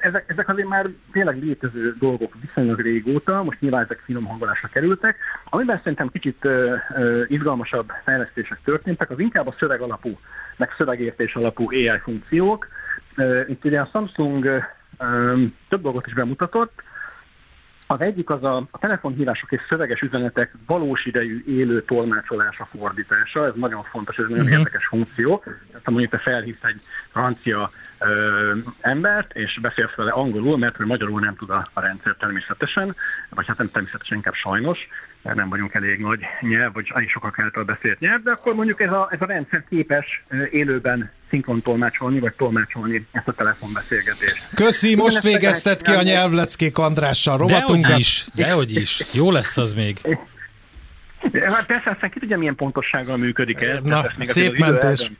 ezek, 0.00 0.24
ezek 0.26 0.48
azért 0.48 0.68
már 0.68 0.86
tényleg 1.12 1.42
létező 1.42 1.94
dolgok 1.98 2.34
viszonylag 2.40 2.80
régóta, 2.80 3.42
most 3.42 3.60
nyilván 3.60 3.84
ezek 3.84 3.98
finom 4.04 4.24
hangolásra 4.24 4.68
kerültek. 4.68 5.16
Amiben 5.44 5.76
szerintem 5.78 6.08
kicsit 6.08 6.44
uh, 6.44 6.72
uh, 6.96 7.24
izgalmasabb 7.28 7.92
fejlesztések 8.04 8.58
történtek, 8.64 9.10
az 9.10 9.18
inkább 9.18 9.46
a 9.46 9.54
szöveg 9.58 9.80
alapú, 9.80 10.18
meg 10.56 10.74
szövegértés 10.76 11.34
alapú 11.34 11.68
AI 11.68 11.98
funkciók. 12.02 12.68
Uh, 13.16 13.44
itt 13.48 13.64
ugye 13.64 13.80
a 13.80 13.88
Samsung 13.92 14.62
több 15.68 15.82
dolgot 15.82 16.06
is 16.06 16.14
bemutatott. 16.14 16.82
Az 17.86 18.00
egyik 18.00 18.30
az 18.30 18.44
a, 18.44 18.56
a 18.70 18.78
telefonhívások 18.78 19.52
és 19.52 19.60
szöveges 19.68 20.00
üzenetek 20.00 20.54
valós 20.66 21.06
idejű 21.06 21.44
élő 21.46 21.82
tolmácsolása, 21.82 22.68
fordítása. 22.78 23.46
Ez 23.46 23.52
nagyon 23.54 23.82
fontos, 23.82 24.16
ez 24.16 24.24
nagyon 24.28 24.44
uh-huh. 24.44 24.58
érdekes 24.58 24.86
funkció. 24.86 25.42
Tehát 25.44 25.84
ha 25.84 25.90
mondjuk 25.90 26.10
te 26.10 26.18
felhívsz 26.18 26.62
egy 26.62 26.80
francia 27.10 27.70
ö, 27.98 28.56
embert, 28.80 29.32
és 29.32 29.58
beszélsz 29.62 29.94
vele 29.94 30.10
angolul, 30.10 30.58
mert 30.58 30.76
hogy 30.76 30.86
magyarul 30.86 31.20
nem 31.20 31.36
tud 31.36 31.50
a, 31.50 31.66
a 31.72 31.80
rendszer 31.80 32.16
természetesen, 32.18 32.96
vagy 33.28 33.46
hát 33.46 33.58
nem 33.58 33.70
természetesen, 33.70 34.16
inkább 34.16 34.34
sajnos, 34.34 34.88
nem 35.22 35.48
vagyunk 35.48 35.74
elég 35.74 35.98
nagy 35.98 36.20
nyelv, 36.40 36.72
vagy 36.72 36.90
annyi 36.94 37.08
sokak 37.08 37.38
által 37.38 37.64
beszélt 37.64 37.98
nyelv, 37.98 38.22
de 38.22 38.30
akkor 38.30 38.54
mondjuk 38.54 38.80
ez 38.80 38.92
a, 38.92 39.08
ez 39.10 39.20
a 39.20 39.26
rendszer 39.26 39.64
képes 39.68 40.24
élőben 40.50 41.10
szinkron 41.30 41.62
tolmácsolni, 41.62 42.18
vagy 42.18 42.32
tolmácsolni 42.32 43.06
ezt 43.12 43.28
a 43.28 43.32
telefonbeszélgetést. 43.32 44.48
Köszi, 44.54 44.94
most 44.94 45.22
végezted 45.22 45.82
ki 45.82 45.90
a 45.90 46.02
nyelvleckék 46.02 46.78
Andrással 46.78 47.36
rovatunkat. 47.36 47.82
Dehogy 47.82 48.00
is, 48.00 48.26
dehogy 48.34 48.76
is. 48.76 49.04
Jó 49.12 49.30
lesz 49.30 49.56
az 49.56 49.74
még. 49.74 50.00
Hát 51.32 51.66
persze, 51.66 51.90
aztán 51.90 52.10
ki 52.10 52.18
tudja, 52.18 52.38
milyen 52.38 52.54
pontossággal 52.54 53.16
működik 53.16 53.60
ez. 53.60 53.78
Na, 53.82 54.04
szép 54.18 54.58
mentés 54.58 55.10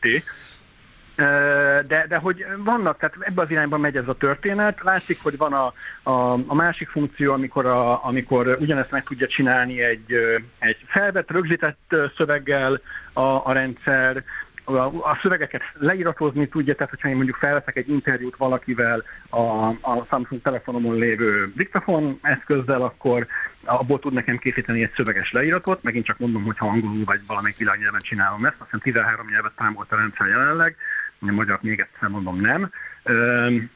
de, 1.86 2.06
de 2.08 2.16
hogy 2.16 2.46
vannak, 2.64 2.98
tehát 2.98 3.16
ebbe 3.20 3.42
az 3.42 3.50
irányba 3.50 3.78
megy 3.78 3.96
ez 3.96 4.08
a 4.08 4.14
történet. 4.14 4.82
Látszik, 4.82 5.22
hogy 5.22 5.36
van 5.36 5.52
a, 5.52 5.72
a, 6.10 6.32
a 6.46 6.54
másik 6.54 6.88
funkció, 6.88 7.32
amikor, 7.32 7.66
a, 7.66 8.04
amikor 8.04 8.56
ugyanezt 8.60 8.90
meg 8.90 9.02
tudja 9.02 9.26
csinálni 9.26 9.82
egy, 9.82 10.14
egy 10.58 10.84
felvett, 10.86 11.30
rögzített 11.30 11.94
szöveggel 12.16 12.80
a, 13.12 13.20
a 13.20 13.52
rendszer, 13.52 14.24
a, 14.64 15.10
a 15.10 15.18
szövegeket 15.22 15.62
leiratozni 15.74 16.48
tudja, 16.48 16.74
tehát 16.74 16.90
hogyha 16.90 17.08
én 17.08 17.16
mondjuk 17.16 17.36
felveszek 17.36 17.76
egy 17.76 17.88
interjút 17.88 18.36
valakivel 18.36 19.02
a, 19.28 19.68
a 19.68 20.06
Samsung 20.08 20.42
telefonomon 20.42 20.94
lévő 20.94 21.52
diktafon 21.56 22.18
eszközzel, 22.22 22.82
akkor 22.82 23.26
abból 23.64 23.98
tud 23.98 24.12
nekem 24.12 24.38
készíteni 24.38 24.82
egy 24.82 24.92
szöveges 24.94 25.32
leíratot, 25.32 25.82
megint 25.82 26.04
csak 26.04 26.18
mondom, 26.18 26.44
hogyha 26.44 26.66
angolul 26.66 27.04
vagy 27.04 27.20
valamelyik 27.26 27.56
világnyelven 27.56 28.00
csinálom 28.00 28.44
ezt, 28.44 28.54
azt 28.58 28.64
hiszem 28.64 28.80
13 28.80 29.26
nyelvet 29.30 29.52
támogat 29.56 29.92
a 29.92 29.96
rendszer 29.96 30.26
jelenleg, 30.26 30.76
a 31.28 31.32
magyar 31.32 31.58
még 31.62 31.80
egyszer 31.80 32.08
mondom 32.08 32.40
nem, 32.40 32.70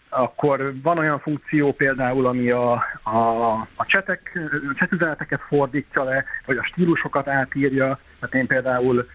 akkor 0.09 0.73
van 0.83 0.99
olyan 0.99 1.19
funkció 1.19 1.73
például, 1.73 2.27
ami 2.27 2.51
a, 2.51 2.73
a, 3.03 3.53
a 3.75 3.87
csetek, 3.87 4.39
a 4.71 4.75
csetüzeneteket 4.75 5.41
fordítja 5.49 6.05
le, 6.05 6.25
vagy 6.47 6.57
a 6.57 6.65
stílusokat 6.65 7.29
átírja. 7.29 7.99
Tehát 8.19 8.35
én 8.35 8.47
például 8.47 9.07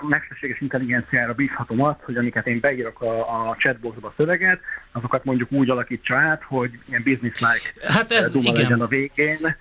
mesterséges 0.00 0.60
intelligenciára 0.60 1.34
bízhatom 1.34 1.82
azt, 1.82 2.00
hogy 2.02 2.16
amiket 2.16 2.46
én 2.46 2.60
beírok 2.60 3.00
a, 3.00 3.48
a 3.48 3.56
chatboxba 3.58 4.08
a 4.08 4.14
szöveget, 4.16 4.60
azokat 4.92 5.24
mondjuk 5.24 5.52
úgy 5.52 5.70
alakítsa 5.70 6.16
át, 6.16 6.42
hogy 6.42 6.78
ilyen 6.88 7.02
business-like 7.04 7.72
hát 7.82 8.12
ez, 8.12 8.32
duma 8.32 8.48
igen. 8.48 8.62
legyen 8.62 8.80
a 8.80 8.86
végén, 8.86 9.56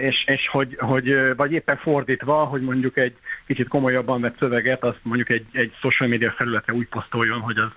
és, 0.00 0.24
és 0.26 0.48
hogy, 0.48 0.76
hogy, 0.78 1.36
vagy 1.36 1.52
éppen 1.52 1.76
fordítva, 1.76 2.44
hogy 2.44 2.62
mondjuk 2.62 2.96
egy 2.96 3.16
kicsit 3.46 3.68
komolyabban 3.68 4.20
vett 4.20 4.38
szöveget, 4.38 4.84
azt 4.84 4.98
mondjuk 5.02 5.28
egy, 5.28 5.44
egy 5.52 5.72
social 5.80 6.08
media 6.08 6.30
felületre 6.36 6.72
úgy 6.72 6.88
posztoljon, 6.88 7.40
hogy 7.40 7.56
az 7.56 7.70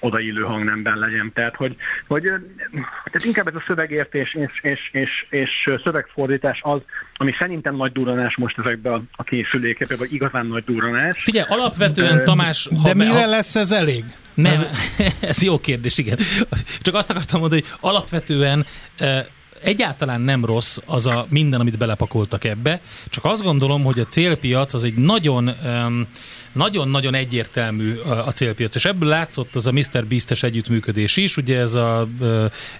odaillő 0.00 0.42
hangnemben 0.42 0.98
legyen. 0.98 1.32
Tehát, 1.34 1.56
hogy, 1.56 1.76
hogy 2.06 2.22
tehát 3.04 3.24
inkább 3.24 3.46
ez 3.46 3.54
a 3.54 3.62
szövegértés 3.66 4.34
és, 4.34 4.60
és, 4.62 4.88
és, 4.92 5.26
és 5.30 5.70
szövegfordítás 5.84 6.60
az, 6.62 6.80
ami 7.16 7.32
szerintem 7.38 7.76
nagy 7.76 7.92
duranás 7.92 8.36
most 8.36 8.58
ezekbe 8.58 8.92
a, 8.92 9.02
a 9.12 9.22
készülékekbe, 9.22 9.96
vagy 9.96 10.12
igazán 10.12 10.46
nagy 10.46 10.64
duranás. 10.64 11.22
Figyelj, 11.22 11.46
alapvetően 11.48 12.24
Tamás... 12.24 12.68
De 12.70 12.88
ha, 12.88 12.94
mire 12.94 13.10
ha, 13.10 13.26
lesz 13.26 13.56
ez 13.56 13.72
elég? 13.72 14.04
Nem, 14.34 14.52
ez... 14.52 14.66
ez 15.20 15.42
jó 15.42 15.60
kérdés, 15.60 15.98
igen. 15.98 16.18
Csak 16.80 16.94
azt 16.94 17.10
akartam 17.10 17.40
mondani, 17.40 17.60
hogy 17.60 17.78
alapvetően 17.80 18.66
egyáltalán 19.64 20.20
nem 20.20 20.44
rossz 20.44 20.78
az 20.86 21.06
a 21.06 21.26
minden, 21.28 21.60
amit 21.60 21.78
belepakoltak 21.78 22.44
ebbe, 22.44 22.80
csak 23.08 23.24
azt 23.24 23.42
gondolom, 23.42 23.84
hogy 23.84 23.98
a 23.98 24.06
célpiac 24.06 24.74
az 24.74 24.84
egy 24.84 24.94
nagyon 24.94 25.54
nagyon-nagyon 26.54 27.14
egyértelmű 27.14 27.96
a 27.98 28.32
célpiac, 28.32 28.74
és 28.74 28.84
ebből 28.84 29.08
látszott 29.08 29.54
az 29.54 29.66
a 29.66 29.72
Mr. 29.72 30.06
Beast-es 30.08 30.42
együttműködés 30.42 31.16
is, 31.16 31.36
ugye 31.36 31.58
ez 31.58 31.74
a 31.74 32.08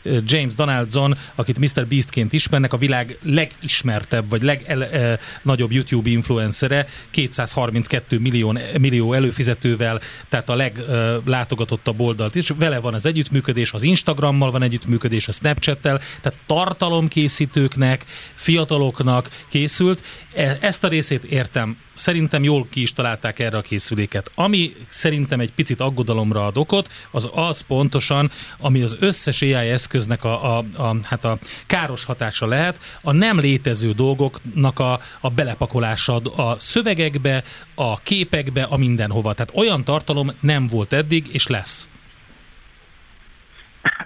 James 0.03 0.55
Donaldson, 0.55 1.15
akit 1.35 1.59
Mr. 1.59 1.87
Beastként 1.87 2.33
ismernek, 2.33 2.73
a 2.73 2.77
világ 2.77 3.19
legismertebb, 3.23 4.31
vagy 4.31 4.43
legnagyobb 4.43 5.73
YouTube 5.73 6.11
influencere, 6.11 6.87
232 7.11 8.19
millió, 8.19 8.59
millió 8.81 9.13
előfizetővel, 9.13 10.01
tehát 10.29 10.49
a 10.49 10.55
leglátogatottabb 10.55 12.01
oldalt 12.01 12.35
is, 12.35 12.49
vele 12.59 12.79
van 12.79 12.95
az 12.95 13.07
együttműködés, 13.07 13.73
az 13.73 13.83
Instagrammal 13.83 14.51
van 14.51 14.63
együttműködés, 14.63 15.29
a 15.29 15.33
Snapchattel, 15.33 16.01
tehát 16.21 16.39
tartalomkészítőknek, 16.75 18.05
fiataloknak 18.35 19.29
készült. 19.49 20.03
E, 20.35 20.59
ezt 20.61 20.85
a 20.85 20.89
részét 20.89 21.25
értem 21.25 21.77
szerintem 21.95 22.43
jól 22.43 22.67
ki 22.71 22.81
is 22.81 22.93
találták 22.93 23.39
erre 23.39 23.57
a 23.57 23.61
készüléket. 23.61 24.31
Ami 24.35 24.73
szerintem 24.89 25.41
egy 25.41 25.53
picit 25.53 25.81
aggodalomra 25.81 26.47
ad 26.47 26.59
okot, 26.59 26.89
az 27.11 27.31
az 27.35 27.61
pontosan, 27.61 28.31
ami 28.59 28.83
az 28.83 28.97
összes 29.01 29.43
AI 29.43 29.53
eszköznek 29.53 30.25
a, 30.25 30.59
a, 30.59 30.65
a, 30.77 30.97
hát 31.03 31.25
a 31.25 31.39
káros 31.67 32.05
hatása 32.05 32.47
lehet, 32.47 32.99
a 33.03 33.13
nem 33.13 33.39
létező 33.39 33.93
dolgoknak 33.93 34.79
a, 34.79 35.01
a 35.21 35.31
belepakolása 35.31 36.17
a 36.17 36.59
szövegekbe, 36.59 37.43
a 37.75 37.99
képekbe, 37.99 38.63
a 38.63 38.77
mindenhova. 38.77 39.35
Tehát 39.35 39.53
olyan 39.55 39.85
tartalom 39.85 40.33
nem 40.41 40.67
volt 40.67 40.93
eddig, 40.93 41.35
és 41.35 41.47
lesz. 41.47 41.89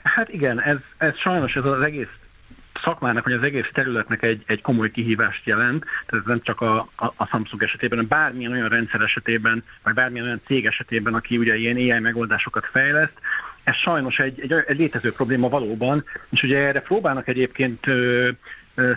Hát 0.02 0.28
igen, 0.28 0.62
ez, 0.62 0.76
ez 0.98 1.16
sajnos 1.18 1.54
ez 1.54 1.64
az 1.64 1.80
egész 1.82 2.17
szakmának, 2.82 3.24
vagy 3.24 3.32
az 3.32 3.42
egész 3.42 3.70
területnek 3.72 4.22
egy, 4.22 4.42
egy 4.46 4.62
komoly 4.62 4.90
kihívást 4.90 5.46
jelent, 5.46 5.84
tehát 5.84 6.24
ez 6.24 6.30
nem 6.30 6.40
csak 6.42 6.60
a, 6.60 6.88
a, 6.96 7.12
a 7.16 7.26
Samsung 7.26 7.62
esetében, 7.62 7.98
hanem 7.98 8.20
bármilyen 8.20 8.52
olyan 8.52 8.68
rendszer 8.68 9.00
esetében, 9.00 9.64
vagy 9.82 9.94
bármilyen 9.94 10.26
olyan 10.26 10.40
cég 10.46 10.66
esetében, 10.66 11.14
aki 11.14 11.38
ugye 11.38 11.56
ilyen 11.56 11.76
AI 11.76 12.00
megoldásokat 12.00 12.66
fejleszt, 12.66 13.18
ez 13.64 13.74
sajnos 13.74 14.18
egy, 14.18 14.40
egy, 14.40 14.52
egy 14.66 14.78
létező 14.78 15.12
probléma 15.12 15.48
valóban, 15.48 16.04
és 16.30 16.42
ugye 16.42 16.58
erre 16.58 16.80
próbálnak 16.80 17.28
egyébként 17.28 17.86
ö, 17.86 18.28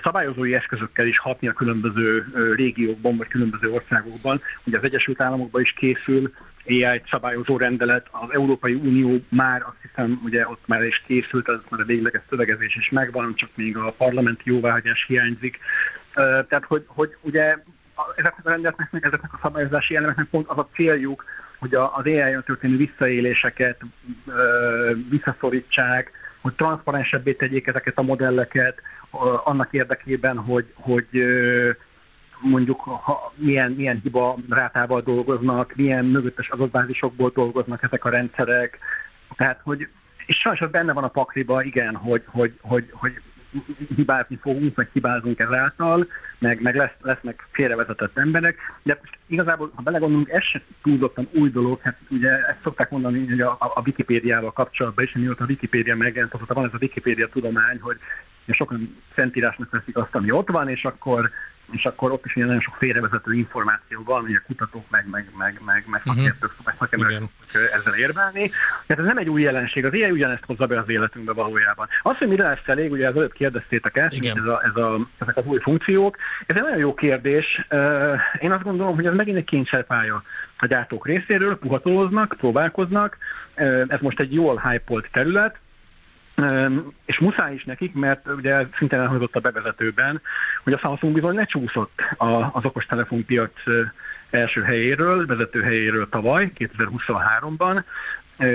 szabályozói 0.03 0.55
eszközökkel 0.55 1.07
is 1.07 1.19
hatni 1.19 1.47
a 1.47 1.53
különböző 1.53 2.25
régiókban, 2.55 3.17
vagy 3.17 3.27
különböző 3.27 3.71
országokban. 3.71 4.41
Ugye 4.63 4.77
az 4.77 4.83
Egyesült 4.83 5.21
Államokban 5.21 5.61
is 5.61 5.73
készül 5.73 6.33
AI 6.67 7.01
szabályozó 7.09 7.57
rendelet, 7.57 8.07
az 8.11 8.29
Európai 8.33 8.73
Unió 8.73 9.17
már 9.29 9.61
azt 9.61 9.81
hiszem, 9.81 10.21
ugye 10.23 10.47
ott 10.47 10.67
már 10.67 10.83
is 10.83 11.03
készült, 11.07 11.47
az 11.47 11.59
már 11.69 11.81
a 11.81 11.85
végleges 11.85 12.21
szövegezés 12.29 12.75
is 12.75 12.89
megvan, 12.89 13.35
csak 13.35 13.49
még 13.55 13.77
a 13.77 13.93
parlamenti 13.97 14.41
jóváhagyás 14.43 15.05
hiányzik. 15.07 15.59
Tehát, 16.13 16.65
hogy, 16.67 16.83
hogy 16.87 17.17
ugye 17.21 17.57
ezeknek 18.15 18.45
a 18.45 18.49
rendeletnek, 18.49 19.05
ezeknek 19.05 19.33
a 19.33 19.39
szabályozási 19.41 19.95
elemeknek 19.95 20.25
pont 20.25 20.47
az 20.47 20.57
a 20.57 20.69
céljuk, 20.73 21.25
hogy 21.59 21.75
az 21.75 22.05
AI-on 22.05 22.43
történő 22.43 22.77
visszaéléseket 22.77 23.81
visszaszorítsák, 25.09 26.11
hogy 26.41 26.53
transzparensebbé 26.53 27.33
tegyék 27.33 27.67
ezeket 27.67 27.97
a 27.97 28.01
modelleket, 28.01 28.81
annak 29.43 29.73
érdekében, 29.73 30.37
hogy, 30.37 30.73
hogy 30.73 31.07
mondjuk 32.41 32.79
ha, 32.79 33.33
milyen, 33.35 33.71
milyen 33.71 33.99
hiba 34.03 34.37
rátával 34.49 35.01
dolgoznak, 35.01 35.73
milyen 35.75 36.05
mögöttes 36.05 36.49
adatbázisokból 36.49 37.31
dolgoznak 37.35 37.83
ezek 37.83 38.05
a 38.05 38.09
rendszerek. 38.09 38.79
Tehát, 39.35 39.59
hogy 39.63 39.87
és 40.25 40.37
sajnos 40.37 40.69
benne 40.71 40.93
van 40.93 41.03
a 41.03 41.07
pakliba, 41.07 41.63
igen, 41.63 41.95
hogy, 41.95 42.23
hogy, 42.25 42.53
hogy, 42.61 42.89
hogy 42.91 43.21
hibázni 43.95 44.35
fogunk, 44.41 44.75
meg 44.75 44.89
hibázunk 44.93 45.39
ezáltal, 45.39 46.07
meg, 46.39 46.61
meg 46.61 46.75
lesz, 46.75 46.95
lesznek 47.01 47.47
félrevezetett 47.51 48.17
emberek, 48.17 48.57
de 48.83 48.97
most 49.01 49.17
igazából, 49.27 49.71
ha 49.75 49.81
belegondolunk, 49.81 50.29
ez 50.29 50.43
sem 50.43 50.61
túlzottan 50.83 51.27
új 51.33 51.49
dolog, 51.49 51.79
hát 51.81 51.97
ugye 52.09 52.29
ezt 52.29 52.61
szokták 52.63 52.89
mondani 52.89 53.27
hogy 53.27 53.41
a, 53.41 53.57
a 53.59 53.81
Wikipédiával 53.85 54.51
kapcsolatban 54.51 55.03
is, 55.03 55.13
mióta 55.13 55.43
a 55.43 55.47
Wikipédia 55.47 55.95
megjelent, 55.95 56.33
azóta 56.33 56.53
van 56.53 56.65
ez 56.65 56.73
a 56.73 56.77
Wikipédia 56.81 57.27
tudomány, 57.29 57.79
hogy 57.79 57.97
sokan 58.47 58.97
szentírásnak 59.15 59.69
veszik 59.69 59.97
azt, 59.97 60.15
ami 60.15 60.31
ott 60.31 60.49
van, 60.49 60.69
és 60.69 60.85
akkor 60.85 61.31
és 61.71 61.85
akkor 61.85 62.11
ott 62.11 62.25
is 62.25 62.33
nagyon 62.33 62.59
sok 62.59 62.75
félrevezető 62.75 63.33
információ 63.33 64.03
van, 64.03 64.21
hogy 64.21 64.35
a 64.35 64.41
kutatók 64.45 64.89
meg, 64.89 65.07
meg, 65.09 65.29
meg, 65.37 65.61
meg, 65.65 65.83
meg 65.87 66.01
mhm. 66.03 66.15
szakértők, 66.15 66.53
uh-huh. 66.59 66.75
szakemberek 66.79 67.21
ezzel 67.73 67.93
érvelni. 67.93 68.51
Tehát 68.85 69.03
ez 69.03 69.07
nem 69.07 69.17
egy 69.17 69.29
új 69.29 69.41
jelenség, 69.41 69.85
az 69.85 69.93
ilyen 69.93 70.11
ugyanezt 70.11 70.45
hozza 70.45 70.65
be 70.65 70.79
az 70.79 70.89
életünkbe 70.89 71.33
valójában. 71.33 71.87
Az, 72.01 72.17
hogy 72.17 72.27
mire 72.27 72.43
lesz 72.43 72.67
elég, 72.67 72.91
ugye 72.91 73.07
az 73.07 73.15
előtt 73.15 73.33
kérdeztétek 73.33 73.97
ezt, 73.97 74.13
Igen. 74.13 74.37
ez 74.37 74.43
a, 74.43 74.61
ez 74.63 74.75
a, 74.75 75.07
ezek 75.17 75.37
az 75.37 75.45
új 75.45 75.59
funkciók, 75.59 76.17
ez 76.45 76.55
egy 76.55 76.61
nagyon 76.61 76.77
jó 76.77 76.93
kérdés. 76.93 77.65
Én 78.39 78.51
azt 78.51 78.63
gondolom, 78.63 78.95
hogy 78.95 79.05
ez 79.05 79.13
megint 79.13 79.37
egy 79.37 79.43
kényszerpálya 79.43 80.23
a 80.57 80.65
gyártók 80.65 81.07
részéről, 81.07 81.57
puhatolóznak, 81.57 82.35
próbálkoznak, 82.37 83.17
ez 83.87 83.99
most 83.99 84.19
egy 84.19 84.33
jól 84.33 84.61
hype 84.69 85.07
terület, 85.11 85.57
és 87.05 87.19
muszáj 87.19 87.53
is 87.53 87.63
nekik, 87.63 87.93
mert 87.93 88.27
ugye 88.27 88.65
szintén 88.77 88.99
elhangzott 88.99 89.35
a 89.35 89.39
bevezetőben, 89.39 90.21
hogy 90.63 90.73
a 90.73 90.77
Samsung 90.77 91.13
bizony 91.13 91.35
ne 91.35 91.45
csúszott 91.45 92.01
az 92.51 92.65
okostelefon 92.65 93.25
piac 93.25 93.51
első 94.29 94.61
helyéről, 94.61 95.25
vezető 95.25 95.61
helyéről 95.61 96.09
tavaly, 96.09 96.51
2023-ban, 96.57 97.83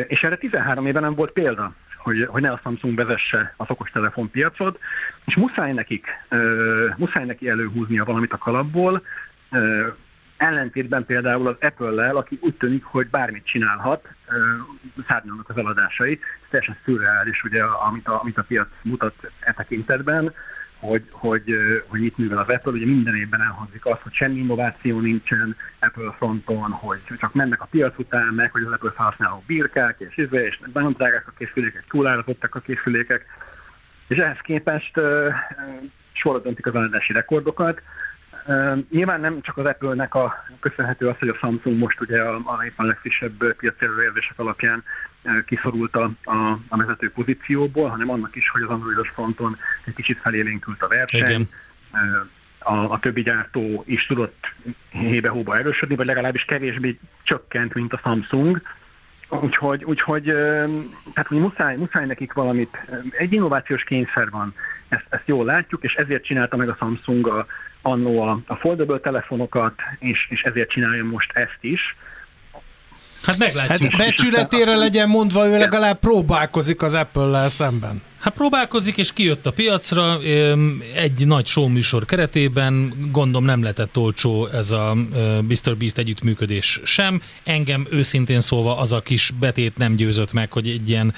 és 0.07 0.23
erre 0.23 0.37
13 0.37 0.87
éve 0.87 1.01
nem 1.01 1.15
volt 1.15 1.33
példa, 1.33 1.73
hogy, 1.97 2.27
hogy 2.31 2.43
ne 2.43 2.51
a 2.51 2.61
Samsung 2.63 2.97
vezesse 2.97 3.55
az 3.57 3.71
okostelefon 3.71 4.31
piacot, 4.31 4.79
és 5.25 5.37
muszáj 5.37 5.73
nekik, 5.73 6.07
muszáj 6.97 7.25
neki 7.25 7.49
előhúznia 7.49 8.05
valamit 8.05 8.33
a 8.33 8.39
kalapból, 8.39 9.03
Ellentétben 10.37 11.05
például 11.05 11.47
az 11.47 11.57
Apple-lel, 11.61 12.17
aki 12.17 12.39
úgy 12.41 12.55
tűnik, 12.55 12.85
hogy 12.85 13.09
bármit 13.09 13.47
csinálhat, 13.47 14.09
szárnyalnak 15.09 15.49
az 15.49 15.57
eladásai. 15.57 16.13
Ez 16.13 16.49
teljesen 16.51 16.77
szürreális, 16.85 17.43
ugye, 17.45 17.63
amit 17.63 18.09
a, 18.09 18.21
amit 18.21 18.39
a 18.39 18.43
piac 18.43 18.69
mutat 18.83 19.31
e 19.41 19.53
tekintetben, 19.53 20.33
hogy, 20.79 21.03
hogy, 21.11 21.57
hogy 21.87 22.03
itt 22.03 22.19
művel 22.19 22.39
az 22.39 22.49
Apple, 22.49 22.73
ugye 22.73 22.87
minden 22.87 23.17
évben 23.17 23.41
elhangzik 23.41 23.87
az, 23.87 23.97
hogy 24.03 24.13
semmi 24.13 24.39
innováció 24.39 25.01
nincsen 25.01 25.57
Apple 25.79 26.15
fronton, 26.17 26.71
hogy 26.71 27.01
csak 27.19 27.35
mennek 27.35 27.63
a 27.63 27.69
piac 27.71 27.99
után, 27.99 28.35
meg 28.35 28.53
hogy 28.53 28.63
az 28.63 28.73
Apple 28.73 28.91
felhasználók 28.91 29.45
birkák, 29.45 29.97
és, 29.99 30.17
izve, 30.17 30.47
és 30.47 30.61
nagyon 30.73 30.93
drágák 30.93 31.29
a 31.29 31.33
készülékek, 31.39 31.85
túlárazottak 31.89 32.55
a 32.55 32.61
készülékek, 32.61 33.25
és 34.07 34.17
ehhez 34.17 34.39
képest 34.39 34.97
uh, 34.97 35.35
sorra 36.13 36.39
döntik 36.39 36.67
az 36.67 36.75
eladási 36.75 37.13
rekordokat, 37.13 37.83
Nyilván 38.91 39.21
nem 39.21 39.41
csak 39.41 39.57
az 39.57 39.65
Apple-nek 39.65 40.15
a 40.15 40.45
köszönhető 40.61 41.09
az, 41.09 41.19
hogy 41.19 41.29
a 41.29 41.35
Samsung 41.35 41.79
most 41.79 42.01
ugye 42.01 42.23
a, 42.23 42.35
a 42.35 42.65
éppen 42.65 42.87
legfrissebb 42.87 43.55
piaci 43.55 43.85
előérzések 43.85 44.39
alapján 44.39 44.85
kiszorult 45.47 45.97
a, 45.97 46.11
a, 46.25 46.59
a 46.69 46.77
vezető 46.77 47.11
pozícióból, 47.11 47.89
hanem 47.89 48.11
annak 48.11 48.37
is, 48.37 48.49
hogy 48.49 48.63
az 48.63 48.69
androidos 48.69 49.09
fronton 49.09 49.57
egy 49.85 49.95
kicsit 49.95 50.19
felélénkült 50.19 50.83
a 50.83 50.89
verseny. 50.89 51.21
Igen. 51.21 51.49
A, 52.59 52.75
a 52.75 52.99
többi 52.99 53.23
gyártó 53.23 53.85
is 53.87 54.07
tudott 54.07 54.53
hébe-hóba 54.91 55.59
erősödni, 55.59 55.97
vagy 55.97 56.07
legalábbis 56.07 56.45
kevésbé 56.45 56.99
csökkent, 57.23 57.75
mint 57.75 57.93
a 57.93 58.01
Samsung. 58.03 58.63
Úgyhogy, 59.29 59.85
úgyhogy 59.85 60.25
tehát, 61.13 61.27
hogy 61.27 61.39
muszáj, 61.39 61.77
muszáj 61.77 62.07
nekik 62.07 62.33
valamit, 62.33 62.79
egy 63.11 63.33
innovációs 63.33 63.85
kényszer 63.85 64.31
van, 64.31 64.55
ezt, 64.89 65.07
ezt 65.09 65.27
jól 65.27 65.45
látjuk, 65.45 65.83
és 65.83 65.95
ezért 65.95 66.25
csinálta 66.25 66.57
meg 66.57 66.69
a 66.69 66.77
Samsung 66.79 67.27
a, 67.27 67.47
annó 67.87 68.21
a, 68.21 68.41
a 68.47 68.55
foldable 68.55 68.99
telefonokat, 68.99 69.73
és, 69.99 70.27
és 70.31 70.43
ezért 70.43 70.71
csinálja 70.71 71.05
most 71.05 71.31
ezt 71.35 71.59
is. 71.61 71.97
Hát 73.23 73.39
meglátjuk. 73.39 73.93
Hát 73.93 74.07
becsületére 74.07 74.75
legyen 74.75 75.09
mondva, 75.09 75.47
ő 75.47 75.59
legalább 75.59 75.99
próbálkozik 75.99 76.83
az 76.83 76.95
Apple-lel 76.95 77.49
szemben. 77.49 78.03
Hát 78.27 78.35
próbálkozik, 78.35 78.97
és 78.97 79.13
kijött 79.13 79.47
a 79.47 79.51
piacra 79.51 80.21
egy 80.95 81.27
nagy 81.27 81.47
show 81.47 81.69
műsor 81.69 82.05
keretében, 82.05 82.95
gondom 83.13 83.45
nem 83.45 83.61
lehetett 83.61 83.97
olcsó 83.97 84.47
ez 84.47 84.71
a 84.71 84.95
Mr. 85.49 85.77
Beast 85.77 85.99
együttműködés 85.99 86.81
sem. 86.85 87.21
Engem 87.45 87.87
őszintén 87.91 88.41
szólva 88.41 88.79
az 88.79 88.93
a 88.93 89.01
kis 89.01 89.31
betét 89.39 89.77
nem 89.77 89.97
győzött 89.97 90.33
meg, 90.33 90.53
hogy 90.53 90.69
egy 90.69 90.89
ilyen 90.89 91.15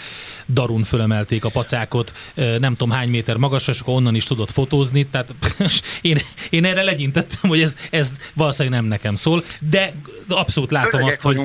darun 0.48 0.84
fölemelték 0.84 1.44
a 1.44 1.48
pacákot, 1.48 2.14
nem 2.34 2.74
tudom 2.74 2.90
hány 2.90 3.08
méter 3.08 3.36
magasra, 3.36 3.72
és 3.72 3.80
akkor 3.80 3.94
onnan 3.94 4.14
is 4.14 4.24
tudott 4.24 4.50
fotózni, 4.50 5.06
tehát 5.06 5.34
én, 6.00 6.18
én 6.50 6.64
erre 6.64 6.82
legyintettem, 6.82 7.50
hogy 7.50 7.60
ez, 7.60 7.76
ez 7.90 8.12
valószínűleg 8.34 8.80
nem 8.80 8.88
nekem 8.88 9.14
szól, 9.14 9.44
de 9.70 9.94
abszolút 10.28 10.70
látom 10.70 11.02
azt, 11.02 11.22
hogy... 11.22 11.40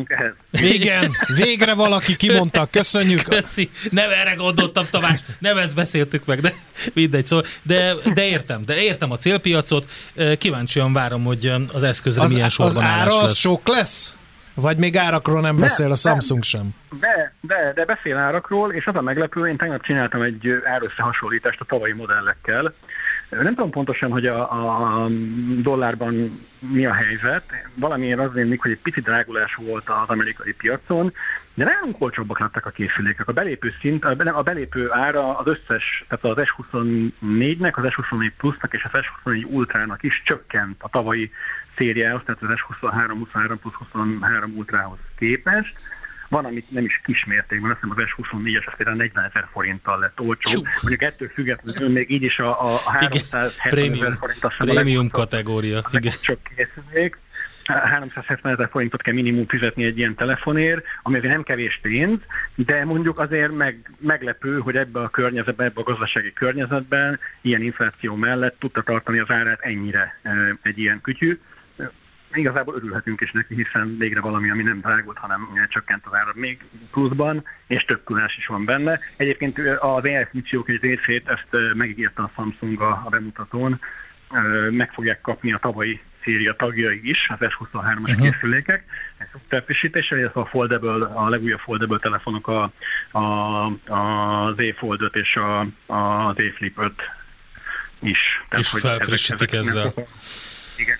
Igen, 0.52 1.12
végre 1.36 1.73
valaki 1.73 2.15
kimondta, 2.15 2.67
köszönjük. 2.71 3.21
Köszi, 3.23 3.69
nem 3.89 4.10
erre 4.10 4.34
gondoltam, 4.34 4.86
Tamás, 4.91 5.19
nem 5.39 5.53
ezt 5.58 5.76
beszéltük 5.76 6.26
meg, 6.26 6.39
de 6.39 6.54
mindegy, 6.94 7.26
szóval, 7.26 7.46
de, 7.62 7.94
de 8.13 8.26
értem, 8.26 8.66
de 8.66 8.82
értem 8.82 9.12
a 9.12 9.18
célpiacot, 9.18 9.89
kíváncsian 10.38 10.94
várom, 10.94 11.24
hogy 11.24 11.54
az 11.74 11.84
eszközre 11.84 12.22
az, 12.22 12.34
milyen 12.34 12.50
sorban 12.50 12.84
Az 12.84 12.89
ára 12.89 13.18
az 13.18 13.22
lesz. 13.22 13.38
sok 13.38 13.68
lesz? 13.68 14.16
Vagy 14.56 14.78
még 14.78 14.98
árakról 14.98 15.42
nem 15.42 15.60
beszél 15.60 15.92
a 15.92 15.96
Samsung 15.96 16.44
sem? 16.44 16.70
De, 17.00 17.34
de, 17.42 17.72
de 17.76 17.86
beszél 17.86 18.18
árakról, 18.18 18.74
és 18.74 18.88
az 18.88 18.96
a 18.96 19.02
meglepő, 19.02 19.48
én 19.48 19.58
tegnap 19.58 19.82
csináltam 19.82 20.22
egy 20.22 20.62
árösszehasonlítást 20.63 21.60
a 21.60 21.66
tavalyi 21.66 21.94
modellekkel, 21.94 22.74
nem 23.42 23.56
tudom 23.56 23.70
pontosan, 23.70 24.12
hogy 24.12 24.26
a, 24.26 24.52
a 24.52 25.08
dollárban 25.62 26.39
mi 26.60 26.86
a 26.86 26.94
helyzet. 26.94 27.44
Valamiért 27.76 28.20
az 28.20 28.34
rémlik, 28.34 28.62
hogy 28.62 28.72
egy 28.72 28.80
pici 28.84 29.02
drágulás 29.02 29.56
volt 29.56 29.89
az 29.89 30.08
amerikai 30.10 30.54
piacon, 30.54 31.13
de 31.54 31.63
nem 31.63 31.96
olcsóbbak 31.98 32.39
lettek 32.39 32.66
a 32.66 32.70
készülékek. 32.70 33.28
A 33.28 33.32
belépő 33.32 33.74
szint, 33.82 34.06
a 34.06 34.44
belépő 34.44 34.92
ára 34.92 35.38
az 35.38 35.48
összes, 35.48 36.06
tehát 36.08 36.38
az 36.38 36.46
S24-nek, 36.50 37.74
az 37.74 37.84
S24 37.84 38.32
Plus-nak 38.38 38.74
és 38.74 38.84
az 38.84 38.92
S24 38.94 39.46
Ultrának 39.46 40.04
is 40.04 40.22
csökkent 40.26 40.76
a 40.80 40.89
tavalyi 40.89 41.32
szériához, 41.78 42.22
tehát 42.26 42.42
az 42.42 42.50
S23, 42.82 43.13
23 43.18 43.60
Plus 43.60 43.74
23 43.76 44.54
Ultrához 44.56 44.98
képest 45.18 45.74
van, 46.34 46.46
amit 46.46 46.72
nem 46.72 46.86
is 46.86 47.02
kismértékben, 47.04 47.72
azt 47.72 47.80
hiszem 47.82 47.98
az 47.98 48.04
S24-es 48.18 48.66
az 48.66 48.74
például 48.78 48.98
40 48.98 49.24
ezer 49.24 49.48
forinttal 49.52 50.00
lett 50.00 50.20
olcsó. 50.20 50.66
Mondjuk 50.82 51.02
ettől 51.02 51.30
függetlenül 51.34 51.89
még 51.89 52.12
így 52.12 52.24
is 52.24 52.39
a, 52.39 52.66
a 52.66 52.78
370 52.86 53.92
ezer 53.94 54.18
forint 54.20 54.44
azt 54.44 54.56
Prémium 54.58 55.10
kategória. 55.10 55.89
Igen. 55.92 56.13
Csak 56.22 56.39
készülék. 56.56 57.18
370 57.65 58.54
ezer 58.54 58.69
forintot 58.69 59.02
kell 59.02 59.13
minimum 59.13 59.45
fizetni 59.47 59.84
egy 59.84 59.97
ilyen 59.97 60.15
telefonért, 60.15 60.86
ami 61.02 61.17
azért 61.17 61.34
nem 61.34 61.43
kevés 61.43 61.80
pénz, 61.82 62.19
de 62.56 62.86
mondjuk 62.86 63.19
azért 63.19 63.56
meg, 63.56 63.91
meglepő, 63.99 64.60
hogy 64.60 64.76
ebbe 64.76 64.99
a 64.99 65.10
környezetben, 65.10 65.65
ebbe 65.65 65.82
a 65.82 65.84
gazdasági 65.84 66.34
környezetben 66.34 67.19
ilyen 67.41 67.62
infláció 67.62 68.15
mellett 68.15 68.60
tudta 68.60 68.82
tartani 68.82 69.19
az 69.19 69.30
árát 69.30 69.60
ennyire 69.62 70.19
egy 70.62 70.80
ilyen 70.80 71.02
kütyű 71.02 71.39
igazából 72.34 72.76
örülhetünk 72.76 73.21
is 73.21 73.32
neki, 73.32 73.56
hiszen 73.56 73.97
végre 73.97 74.21
valami, 74.21 74.49
ami 74.49 74.63
nem 74.63 74.80
drágult, 74.80 75.17
hanem 75.17 75.67
csökkent 75.69 76.06
az 76.06 76.13
ára 76.13 76.32
még 76.36 76.63
pluszban, 76.91 77.43
és 77.67 77.86
több 77.86 78.04
tudás 78.04 78.38
is 78.38 78.47
van 78.47 78.65
benne. 78.65 78.99
Egyébként 79.17 79.60
az 79.60 80.04
AI 80.04 80.28
funkciók 80.32 80.69
egy 80.69 80.82
részét, 80.82 81.28
ezt 81.28 81.73
megígérte 81.73 82.21
a 82.21 82.32
Samsung 82.36 82.82
a 82.82 83.08
bemutatón, 83.10 83.80
meg 84.69 84.91
fogják 84.91 85.21
kapni 85.21 85.54
a 85.54 85.58
tavalyi 85.58 86.02
széria 86.23 86.55
tagjai 86.55 87.01
is, 87.03 87.27
az 87.29 87.38
S23-as 87.39 87.97
uh-huh. 87.97 88.31
készülékek, 88.31 88.83
egy 89.17 89.27
szoftverfrissítéssel, 89.31 90.17
illetve 90.17 90.41
a 90.41 90.45
foldable, 90.45 91.05
a 91.05 91.29
legújabb 91.29 91.59
foldable 91.59 91.97
telefonok 91.97 92.47
a, 92.47 92.71
a, 93.12 93.65
a 93.93 94.53
Z 94.57 94.77
Fold 94.77 95.01
5 95.01 95.15
és 95.15 95.36
a, 95.36 95.59
a 95.93 96.33
Z 96.33 96.55
Flip 96.55 96.79
5 96.79 96.91
is. 97.99 98.19
Tehát, 98.49 98.65
és 98.65 98.69
felfrissítik 98.79 99.51
ezek, 99.51 99.65
ezzel. 99.65 99.93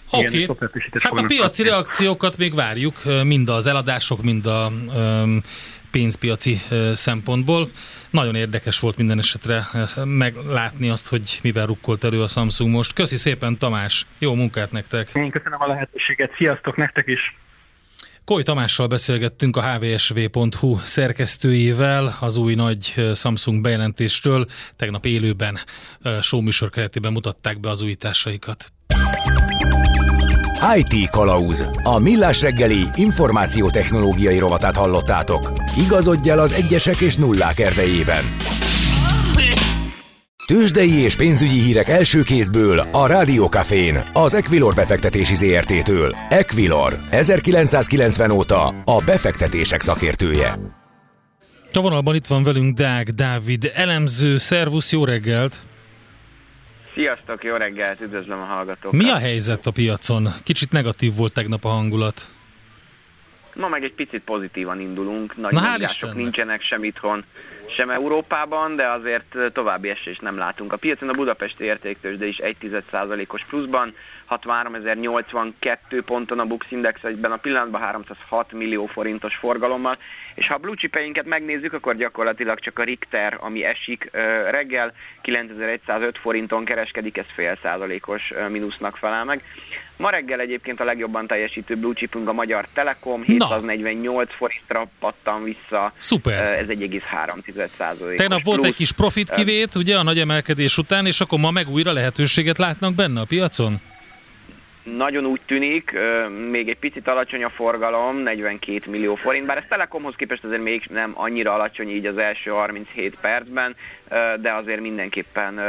Oké, 0.10 0.46
okay. 0.46 0.72
hát 1.00 1.14
a 1.14 1.24
piaci 1.24 1.64
reakciókat 1.64 2.38
még 2.38 2.56
várjuk, 2.56 3.02
mind 3.24 3.50
az 3.50 3.68
eladások, 3.68 4.22
mind 4.22 4.46
a 4.46 4.72
um, 4.96 5.42
pénzpiaci 5.94 6.62
szempontból. 6.94 7.70
Nagyon 8.10 8.36
érdekes 8.36 8.80
volt 8.80 8.98
minden 8.98 9.18
esetre 9.18 9.68
meglátni 10.04 10.90
azt, 10.90 11.08
hogy 11.08 11.40
mivel 11.42 11.66
rukkolt 11.66 12.04
elő 12.04 12.22
a 12.22 12.28
Samsung 12.28 12.72
most. 12.72 12.94
Köszi 12.94 13.18
szépen 13.18 13.58
Tamás, 13.58 14.06
jó 14.18 14.34
munkát 14.34 14.72
nektek! 14.72 15.10
Én 15.14 15.32
köszönöm 15.32 15.62
a 15.62 15.68
lehetőséget, 15.68 16.34
sziasztok 16.36 16.76
nektek 16.76 17.08
is! 17.08 17.36
Koly 18.26 18.44
Tamással 18.44 18.88
beszélgettünk 18.88 19.58
a 19.58 19.62
hvsv.hu 19.62 20.78
szerkesztőjével 20.84 22.18
az 22.20 22.38
új 22.38 22.56
nagy 22.56 23.12
Samsung 23.16 23.62
bejelentésről. 23.62 24.46
Tegnap 24.76 25.06
élőben 25.06 25.60
showműsor 26.22 26.70
keretében 26.70 27.12
mutatták 27.12 27.60
be 27.60 27.70
az 27.70 27.82
újításaikat. 27.82 28.72
IT 30.76 31.10
Kalauz. 31.10 31.70
A 31.84 32.00
millás 32.00 32.42
reggeli 32.42 32.88
információtechnológiai 32.96 34.38
rovatát 34.38 34.76
hallottátok. 34.76 35.54
Igazodj 35.78 36.30
el 36.30 36.40
az 36.40 36.54
egyesek 36.54 37.02
és 37.02 37.16
nullák 37.16 37.60
erdejében. 37.60 38.24
Tőzsdei 40.46 40.92
és 40.92 41.16
pénzügyi 41.16 41.60
hírek 41.60 41.88
első 41.88 42.22
kézből 42.22 42.80
a 42.92 43.08
Rádiókafén, 43.08 44.04
az 44.14 44.34
Equilor 44.34 44.74
befektetési 44.74 45.36
ZRT-től. 45.36 46.16
Equilor, 46.30 47.00
1990 47.10 48.32
óta 48.32 48.68
a 48.68 49.02
befektetések 49.06 49.82
szakértője. 49.82 50.60
A 51.74 52.14
itt 52.14 52.28
van 52.28 52.44
velünk 52.44 52.78
Dág 52.78 53.10
Dávid, 53.10 53.72
elemző. 53.76 54.38
Szervusz, 54.38 54.92
jó 54.92 55.06
reggelt! 55.06 55.62
Sziasztok, 56.94 57.44
jó 57.44 57.56
reggelt, 57.56 58.02
üdvözlöm 58.02 58.40
a 58.40 58.46
hallgatókat. 58.46 59.00
Mi 59.00 59.10
a 59.10 59.18
helyzet 59.18 59.66
a 59.66 59.72
piacon? 59.72 60.28
Kicsit 60.44 60.72
negatív 60.72 61.16
volt 61.16 61.34
tegnap 61.34 61.66
a 61.66 61.70
hangulat. 61.70 62.32
Ma 63.56 63.68
meg 63.68 63.84
egy 63.84 63.94
picit 63.94 64.22
pozitívan 64.22 64.80
indulunk, 64.80 65.38
nagy 65.38 65.54
mozgások 65.54 66.14
nincsenek 66.14 66.62
sem 66.62 66.84
itthon, 66.84 67.26
sem 67.70 67.90
Európában, 67.90 68.76
de 68.76 68.88
azért 68.88 69.54
további 69.54 69.90
esés 69.90 70.20
nem 70.20 70.38
látunk. 70.38 70.74
A 70.74 70.78
piacon 70.78 71.10
a 71.10 71.14
budapesti 71.14 71.64
értéktős, 71.64 72.18
de 72.18 72.26
is 72.26 72.40
1,1%-os 72.44 73.46
pluszban, 73.46 73.96
63.082 74.30 76.02
ponton 76.06 76.40
a 76.40 76.46
Bux 76.46 76.66
Index 76.70 77.04
egyben 77.04 77.32
a 77.32 77.38
pillanatban 77.38 77.82
306 77.82 78.52
millió 78.52 78.86
forintos 78.86 79.36
forgalommal, 79.36 79.98
és 80.36 80.48
ha 80.48 80.54
a 80.54 80.58
blue 80.58 80.76
chipeinket 80.76 81.26
megnézzük, 81.26 81.74
akkor 81.74 81.96
gyakorlatilag 81.96 82.60
csak 82.60 82.80
a 82.80 82.84
Richter, 82.84 83.38
ami 83.40 83.64
esik 83.64 84.10
reggel, 84.50 84.94
9105 85.22 86.18
forinton 86.18 86.66
kereskedik, 86.66 87.18
ez 87.18 87.26
fél 87.36 87.58
százalékos 87.62 88.34
mínusznak 88.50 88.98
felel 88.98 89.24
meg. 89.24 89.44
Ma 89.98 90.10
reggel 90.10 90.40
egyébként 90.40 90.80
a 90.80 90.84
legjobban 90.84 91.28
teljesítő 91.28 91.76
blue 91.76 91.94
chipünk 91.94 92.28
a 92.28 92.34
Magyar 92.34 92.68
Telekom, 92.74 93.24
748 93.24 94.30
Na. 94.30 94.36
forintra 94.36 94.88
pattan 95.00 95.44
vissza. 95.44 95.94
Szuper. 95.98 96.54
Ez 96.54 96.68
1,3 96.68 97.53
százalékos 97.78 98.16
Tegnap 98.18 98.44
volt 98.44 98.64
egy 98.64 98.74
kis 98.74 98.92
profit 98.92 99.30
kivét, 99.30 99.76
ugye 99.76 99.98
a 99.98 100.04
nagy 100.04 100.20
emelkedés 100.20 100.78
után, 100.78 101.06
és 101.06 101.22
akkor 101.22 101.40
ma 101.40 101.52
meg 101.52 101.70
újra 101.70 101.92
lehetőséget 101.92 102.58
látnak 102.58 102.94
benne 102.94 103.22
a 103.22 103.26
piacon? 103.26 103.82
Nagyon 104.84 105.26
úgy 105.26 105.42
tűnik, 105.46 105.94
még 106.50 106.70
egy 106.70 106.78
picit 106.78 107.08
alacsony 107.08 107.44
a 107.44 107.50
forgalom, 107.50 108.18
42 108.18 108.92
millió 108.92 109.16
forint, 109.16 109.46
bár 109.46 109.58
ez 109.58 109.64
Telekomhoz 109.70 110.16
képest 110.16 110.44
azért 110.44 110.62
még 110.62 110.86
nem 110.90 111.12
annyira 111.14 111.54
alacsony 111.54 111.90
így 111.90 112.06
az 112.06 112.18
első 112.18 112.52
37 112.52 113.18
percben, 113.22 113.76
de 114.42 114.52
azért 114.52 114.82
mindenképpen 114.82 115.62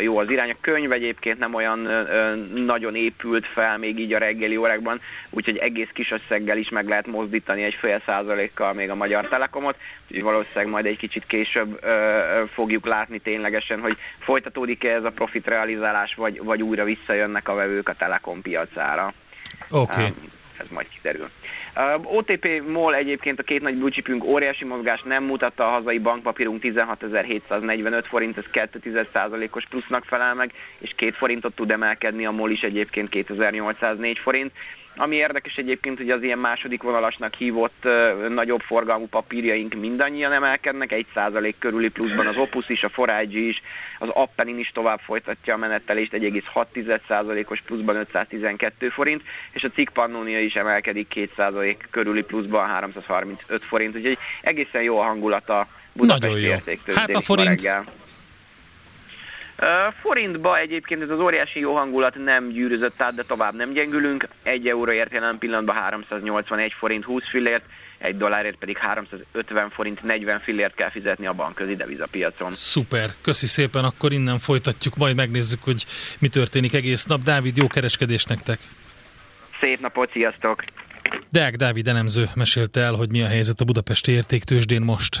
jó 0.00 0.18
az 0.18 0.30
irány. 0.30 0.50
A 0.50 0.56
könyv 0.60 0.92
egyébként 0.92 1.38
nem 1.38 1.54
olyan 1.54 1.88
nagyon 2.54 2.94
épült 2.94 3.46
fel 3.46 3.78
még 3.78 3.98
így 3.98 4.12
a 4.12 4.18
reggeli 4.18 4.56
órákban, 4.56 5.00
úgyhogy 5.30 5.56
egész 5.56 5.90
kis 5.92 6.10
összeggel 6.10 6.58
is 6.58 6.68
meg 6.68 6.88
lehet 6.88 7.06
mozdítani 7.06 7.62
egy 7.62 7.74
fél 7.74 8.02
százalékkal 8.06 8.72
még 8.72 8.90
a 8.90 8.94
Magyar 8.94 9.28
Telekomot, 9.28 9.76
úgyhogy 10.08 10.22
valószínűleg 10.22 10.68
majd 10.68 10.86
egy 10.86 10.96
kicsit 10.96 11.26
később 11.26 11.80
fogjuk 12.52 12.86
látni 12.86 13.18
ténylegesen, 13.18 13.80
hogy 13.80 13.96
folytatódik-e 14.18 14.94
ez 14.94 15.04
a 15.04 15.10
profit 15.10 15.46
realizálás, 15.46 16.14
vagy, 16.14 16.42
vagy 16.42 16.62
újra 16.62 16.84
visszajönnek 16.84 17.48
a 17.48 17.54
vevők 17.54 17.88
a 17.88 17.94
Telekom 17.94 18.42
piacára. 18.64 19.14
Oké. 19.70 19.92
Okay 19.92 20.14
ez 20.62 20.68
majd 20.70 20.86
kiderül. 20.88 21.30
Uh, 21.76 22.14
OTP 22.16 22.62
MOL 22.68 22.94
egyébként 22.94 23.38
a 23.38 23.42
két 23.42 23.62
nagy 23.62 23.76
blue 23.76 23.90
óriási 24.24 24.64
mozgást 24.64 25.04
nem 25.04 25.24
mutatta, 25.24 25.66
a 25.66 25.70
hazai 25.70 25.98
bankpapírunk 25.98 26.62
16.745 26.62 28.04
forint, 28.08 28.36
ez 28.36 28.44
2,1%-os 28.52 29.66
plusznak 29.66 30.04
felel 30.04 30.34
meg, 30.34 30.52
és 30.78 30.92
2 30.96 31.10
forintot 31.10 31.54
tud 31.54 31.70
emelkedni, 31.70 32.26
a 32.26 32.30
MOL 32.30 32.50
is 32.50 32.62
egyébként 32.62 33.08
2804 33.08 34.18
forint. 34.18 34.52
Ami 34.96 35.16
érdekes 35.16 35.56
egyébként, 35.56 35.98
hogy 35.98 36.10
az 36.10 36.22
ilyen 36.22 36.38
második 36.38 36.82
vonalasnak 36.82 37.34
hívott 37.34 37.84
uh, 37.84 38.28
nagyobb 38.28 38.60
forgalmú 38.60 39.06
papírjaink 39.06 39.74
mindannyian 39.74 40.32
emelkednek, 40.32 41.04
1% 41.14 41.54
körüli 41.58 41.88
pluszban 41.88 42.26
az 42.26 42.36
Opus 42.36 42.68
is, 42.68 42.82
a 42.82 42.88
Forage 42.88 43.38
is, 43.38 43.62
az 43.98 44.08
Appenin 44.08 44.58
is 44.58 44.70
tovább 44.74 44.98
folytatja 44.98 45.54
a 45.54 45.56
menettelést, 45.56 46.12
1,6%-os 46.12 47.60
pluszban 47.60 47.96
512 47.96 48.88
forint, 48.88 49.22
és 49.52 49.64
a 49.64 49.70
Cikk 49.70 49.88
Pannonia 49.92 50.40
is 50.40 50.54
emelkedik 50.54 51.12
2% 51.36 51.76
körüli 51.90 52.22
pluszban 52.22 52.66
335 52.66 53.64
forint, 53.64 53.96
úgyhogy 53.96 54.18
egészen 54.42 54.82
jó 54.82 54.98
a 54.98 55.02
hangulata 55.02 55.68
Budapesti 55.92 56.40
értéktől. 56.40 56.94
Hát 56.94 57.14
a 57.14 57.20
forint, 57.20 57.48
reggel. 57.48 57.84
Forintba 60.00 60.58
egyébként 60.58 61.02
ez 61.02 61.10
az 61.10 61.20
óriási 61.20 61.60
jó 61.60 61.74
hangulat 61.74 62.14
nem 62.14 62.48
gyűrözött 62.48 63.02
át, 63.02 63.14
de 63.14 63.22
tovább 63.22 63.54
nem 63.54 63.72
gyengülünk. 63.72 64.28
Egy 64.42 64.68
euróért 64.68 65.12
jelen 65.12 65.38
pillanatban 65.38 65.74
381 65.74 66.72
forint 66.72 67.04
20 67.04 67.28
fillért, 67.28 67.64
egy 67.98 68.16
dollárért 68.16 68.56
pedig 68.56 68.78
350 68.78 69.70
forint 69.70 70.02
40 70.02 70.40
fillért 70.40 70.74
kell 70.74 70.90
fizetni 70.90 71.26
a 71.26 71.32
bankközi 71.32 71.76
devizapiacon. 71.76 72.52
Szuper, 72.52 73.10
köszi 73.20 73.46
szépen, 73.46 73.84
akkor 73.84 74.12
innen 74.12 74.38
folytatjuk, 74.38 74.96
majd 74.96 75.16
megnézzük, 75.16 75.62
hogy 75.62 75.84
mi 76.18 76.28
történik 76.28 76.74
egész 76.74 77.04
nap. 77.04 77.22
Dávid, 77.22 77.56
jó 77.56 77.66
kereskedés 77.66 78.24
nektek! 78.24 78.60
Szép 79.60 79.80
napot, 79.80 80.10
sziasztok! 80.12 80.64
Deák 81.30 81.56
Dávid 81.56 81.88
elemző 81.88 82.28
mesélte 82.34 82.80
el, 82.80 82.94
hogy 82.94 83.10
mi 83.10 83.22
a 83.22 83.26
helyzet 83.26 83.60
a 83.60 83.64
Budapesti 83.64 84.12
értéktősdén 84.12 84.82
most. 84.82 85.20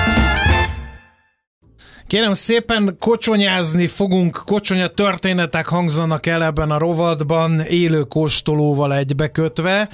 Kérem 2.11 2.33
szépen, 2.33 2.95
kocsonyázni 2.99 3.87
fogunk, 3.87 4.41
kocsonya 4.45 4.87
történetek 4.87 5.65
hangzanak 5.65 6.25
el 6.25 6.43
ebben 6.43 6.71
a 6.71 6.77
rovadban, 6.77 7.59
élő 7.59 8.01
kóstolóval 8.01 8.95
egybekötve. 8.95 9.89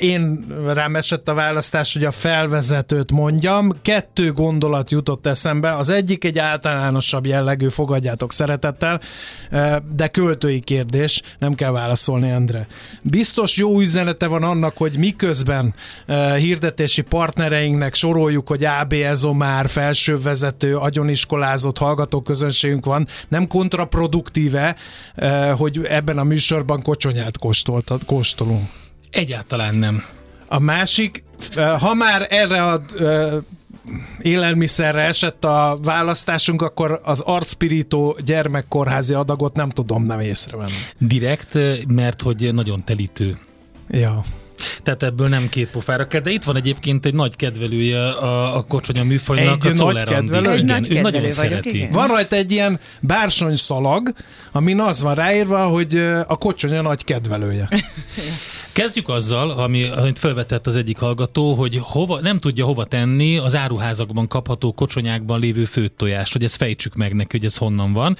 Én 0.00 0.44
rám 0.66 0.96
esett 0.96 1.28
a 1.28 1.34
választás, 1.34 1.92
hogy 1.92 2.04
a 2.04 2.10
felvezetőt 2.10 3.12
mondjam. 3.12 3.72
Kettő 3.82 4.32
gondolat 4.32 4.90
jutott 4.90 5.26
eszembe. 5.26 5.76
Az 5.76 5.88
egyik 5.88 6.24
egy 6.24 6.38
általánosabb 6.38 7.26
jellegű, 7.26 7.68
fogadjátok 7.68 8.32
szeretettel, 8.32 9.00
de 9.96 10.08
költői 10.08 10.60
kérdés, 10.60 11.22
nem 11.38 11.54
kell 11.54 11.70
válaszolni, 11.70 12.30
Endre. 12.30 12.66
Biztos 13.04 13.56
jó 13.56 13.80
üzenete 13.80 14.26
van 14.26 14.42
annak, 14.42 14.76
hogy 14.76 14.98
miközben 14.98 15.74
hirdetési 16.36 17.02
partnereinknek 17.02 17.94
soroljuk, 17.94 18.48
hogy 18.48 18.64
AB 18.64 18.92
Ezomár, 18.92 19.68
felsővezető, 19.68 20.76
agyoniskola, 20.76 21.36
iskolázott 21.38 21.78
hallgatóközönségünk 21.78 22.84
van, 22.84 23.06
nem 23.28 23.46
kontraproduktíve, 23.46 24.76
eh, 25.14 25.58
hogy 25.58 25.84
ebben 25.84 26.18
a 26.18 26.24
műsorban 26.24 26.82
kocsonyát 26.82 27.38
kóstoltad, 27.38 28.04
kóstolunk? 28.04 28.68
Egyáltalán 29.10 29.74
nem. 29.74 30.02
A 30.48 30.58
másik, 30.58 31.22
ha 31.78 31.94
már 31.94 32.26
erre 32.30 32.62
a 32.64 32.82
élelmiszerre 34.20 35.02
esett 35.02 35.44
a 35.44 35.78
választásunk, 35.82 36.62
akkor 36.62 37.00
az 37.04 37.20
arcpirító 37.20 38.18
gyermekkórházi 38.24 39.14
adagot 39.14 39.54
nem 39.54 39.70
tudom 39.70 40.04
nem 40.04 40.20
észrevenni. 40.20 40.72
Direkt, 40.98 41.58
mert 41.88 42.22
hogy 42.22 42.54
nagyon 42.54 42.84
telítő. 42.84 43.36
Ja. 43.90 44.24
Tehát 44.82 45.02
ebből 45.02 45.28
nem 45.28 45.48
két 45.48 45.68
pofára 45.68 46.06
kell, 46.06 46.20
de 46.20 46.30
itt 46.30 46.44
van 46.44 46.56
egyébként 46.56 47.06
egy 47.06 47.14
nagy 47.14 47.36
kedvelője 47.36 48.08
a, 48.08 48.56
a 48.56 48.62
kocsonya 48.62 49.04
műfajnak, 49.04 49.64
egy 49.64 49.80
a 49.80 49.84
nagy 49.84 50.02
kedvelő? 50.02 50.50
Egy 50.50 50.62
igen, 50.62 50.80
nagy 50.80 50.90
ő 50.90 51.00
nagyon 51.00 51.20
vagyok, 51.20 51.36
szereti. 51.36 51.76
Igen. 51.76 51.92
Van 51.92 52.08
rajta 52.08 52.36
egy 52.36 52.50
ilyen 52.50 52.80
bársony 53.00 53.56
szalag, 53.56 54.12
amin 54.52 54.80
az 54.80 55.02
van 55.02 55.14
ráírva, 55.14 55.66
hogy 55.66 55.96
a 56.26 56.36
kocsonya 56.36 56.82
nagy 56.82 57.04
kedvelője. 57.04 57.68
Kezdjük 58.78 59.08
azzal, 59.08 59.50
ami, 59.50 59.84
amit 59.84 60.18
felvetett 60.18 60.66
az 60.66 60.76
egyik 60.76 60.98
hallgató, 60.98 61.54
hogy 61.54 61.78
hova, 61.82 62.20
nem 62.20 62.38
tudja 62.38 62.64
hova 62.64 62.84
tenni 62.84 63.38
az 63.38 63.56
áruházakban 63.56 64.28
kapható 64.28 64.72
kocsonyákban 64.72 65.40
lévő 65.40 65.64
főtt 65.64 65.96
tojást, 65.96 66.32
hogy 66.32 66.44
ezt 66.44 66.56
fejtsük 66.56 66.94
meg 66.94 67.14
neki, 67.14 67.36
hogy 67.36 67.46
ez 67.46 67.56
honnan 67.56 67.92
van. 67.92 68.16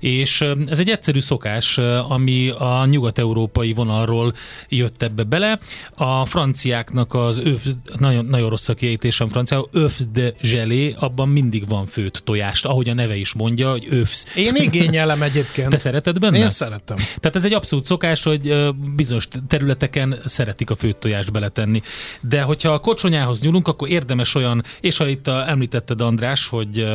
És 0.00 0.40
ez 0.68 0.80
egy 0.80 0.88
egyszerű 0.88 1.20
szokás, 1.20 1.78
ami 2.08 2.48
a 2.48 2.86
nyugat-európai 2.86 3.72
vonalról 3.72 4.34
jött 4.68 5.02
ebbe 5.02 5.22
bele. 5.22 5.58
A 5.94 6.24
franciáknak 6.24 7.14
az 7.14 7.38
öf, 7.38 7.66
nagyon, 7.98 8.24
nagyon 8.24 8.48
rossz 8.48 8.68
a 8.68 8.74
kiejtésem 8.74 9.28
franciául, 9.28 9.68
öf 9.72 10.00
de 10.12 10.32
gelé, 10.42 10.94
abban 10.98 11.28
mindig 11.28 11.68
van 11.68 11.86
főtt 11.86 12.20
tojást, 12.24 12.64
ahogy 12.64 12.88
a 12.88 12.94
neve 12.94 13.16
is 13.16 13.32
mondja, 13.32 13.70
hogy 13.70 13.86
öfsz. 13.90 14.26
Én 14.34 14.54
igényelem 14.54 15.22
egyébként. 15.22 15.68
Te 15.68 15.78
szereted 15.78 16.18
benne? 16.18 16.38
Én 16.38 16.48
szeretem. 16.48 16.96
Tehát 16.96 17.36
ez 17.36 17.44
egy 17.44 17.52
abszolút 17.52 17.84
szokás, 17.84 18.22
hogy 18.22 18.54
bizonyos 18.94 19.28
területeken 19.48 19.98
vidéken 20.08 20.28
szeretik 20.28 20.70
a 20.70 20.74
főtt 20.74 21.00
tojást 21.00 21.32
beletenni. 21.32 21.82
De 22.20 22.42
hogyha 22.42 22.72
a 22.72 22.78
kocsonyához 22.78 23.40
nyúlunk, 23.40 23.68
akkor 23.68 23.88
érdemes 23.88 24.34
olyan, 24.34 24.62
és 24.80 24.96
ha 24.96 25.08
itt 25.08 25.26
a, 25.26 25.48
említetted 25.48 26.00
András, 26.00 26.48
hogy 26.48 26.86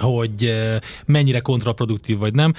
hogy 0.00 0.54
mennyire 1.06 1.40
kontraproduktív 1.40 2.18
vagy 2.18 2.34
nem. 2.34 2.54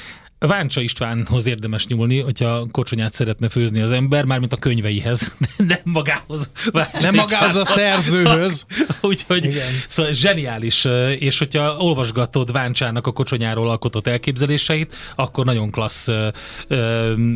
Váncsa 0.47 0.81
Istvánhoz 0.81 1.47
érdemes 1.47 1.87
nyúlni, 1.87 2.19
hogyha 2.19 2.67
kocsonyát 2.71 3.13
szeretne 3.13 3.49
főzni 3.49 3.81
az 3.81 3.91
ember, 3.91 4.23
mármint 4.23 4.53
a 4.53 4.57
könyveihez, 4.57 5.35
nem 5.57 5.79
magához. 5.83 6.51
Váncsa 6.71 6.99
nem 7.01 7.15
magához 7.15 7.55
a 7.55 7.65
szerzőhöz. 7.65 8.65
Úgyhogy 9.01 9.45
Igen. 9.45 9.67
szóval 9.87 10.11
zseniális, 10.11 10.85
és 11.19 11.37
hogyha 11.37 11.77
olvasgatod 11.77 12.51
Váncsának 12.51 13.07
a 13.07 13.11
kocsonyáról 13.11 13.69
alkotott 13.69 14.07
elképzeléseit, 14.07 14.95
akkor 15.15 15.45
nagyon 15.45 15.71
klassz, 15.71 16.09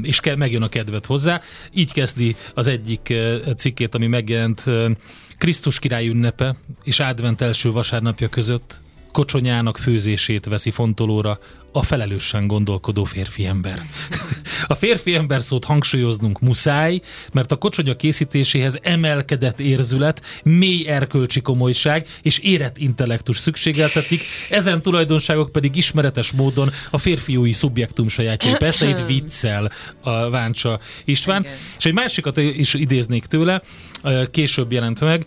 és 0.01 0.19
megjön 0.37 0.61
a 0.61 0.69
kedved 0.69 1.05
hozzá. 1.05 1.41
Így 1.73 1.93
kezdi 1.93 2.35
az 2.53 2.67
egyik 2.67 3.13
cikkét, 3.55 3.95
ami 3.95 4.07
megjelent 4.07 4.63
Krisztus 5.37 5.79
király 5.79 6.07
ünnepe 6.07 6.55
és 6.83 6.99
advent 6.99 7.41
első 7.41 7.71
vasárnapja 7.71 8.29
között 8.29 8.83
kocsonyának 9.15 9.77
főzését 9.77 10.45
veszi 10.45 10.71
fontolóra 10.71 11.39
a 11.71 11.83
felelősen 11.83 12.47
gondolkodó 12.47 13.03
férfi 13.03 13.45
ember. 13.45 13.81
A 14.67 14.75
férfi 14.75 15.15
ember 15.15 15.41
szót 15.41 15.65
hangsúlyoznunk 15.65 16.39
muszáj, 16.39 17.01
mert 17.33 17.51
a 17.51 17.55
kocsonya 17.55 17.95
készítéséhez 17.95 18.79
emelkedett 18.81 19.59
érzület, 19.59 20.21
mély 20.43 20.87
erkölcsi 20.87 21.41
komolyság 21.41 22.07
és 22.21 22.37
érett 22.37 22.77
intellektus 22.77 23.37
szükségeltetik, 23.37 24.21
ezen 24.49 24.81
tulajdonságok 24.81 25.51
pedig 25.51 25.75
ismeretes 25.75 26.31
módon 26.31 26.71
a 26.91 26.97
férfiúi 26.97 27.53
szubjektum 27.53 28.07
sajátjai. 28.07 28.53
Persze 28.67 28.89
itt 28.89 29.05
viccel 29.07 29.71
a 30.01 30.29
Váncsa 30.29 30.79
István. 31.05 31.41
Igen. 31.41 31.53
És 31.77 31.85
egy 31.85 31.93
másikat 31.93 32.37
is 32.37 32.73
idéznék 32.73 33.25
tőle, 33.25 33.61
később 34.31 34.71
jelent 34.71 34.99
meg, 34.99 35.25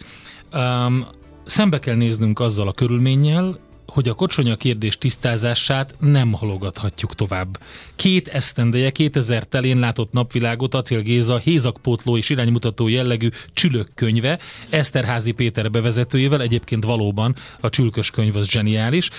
um, 0.53 1.07
szembe 1.45 1.79
kell 1.79 1.97
néznünk 1.97 2.41
azzal 2.41 2.69
a 2.69 2.73
körülménnyel, 2.73 3.57
hogy 3.93 4.09
a 4.09 4.15
kocsonya 4.15 4.57
kérdés 4.57 4.99
tisztázását 4.99 5.95
nem 5.99 6.33
halogathatjuk 6.33 7.15
tovább. 7.15 7.59
Két 7.97 8.29
esztendeje 8.29 8.91
2000 8.91 9.45
telén 9.45 9.79
látott 9.79 10.13
napvilágot 10.13 10.75
Acél 10.75 11.01
Géza 11.01 11.37
hézakpótló 11.37 12.17
és 12.17 12.31
iránymutató 12.31 12.89
jellegű 12.89 13.29
csülök 13.53 13.89
könyve, 13.95 14.39
Eszterházi 14.71 15.33
Péter 15.33 15.71
bevezetőjével, 15.71 16.41
egyébként 16.41 16.85
valóban 16.85 17.35
a 17.61 17.69
csülkös 17.69 18.11
könyv 18.11 18.37
az 18.37 18.49
zseniális. 18.49 19.11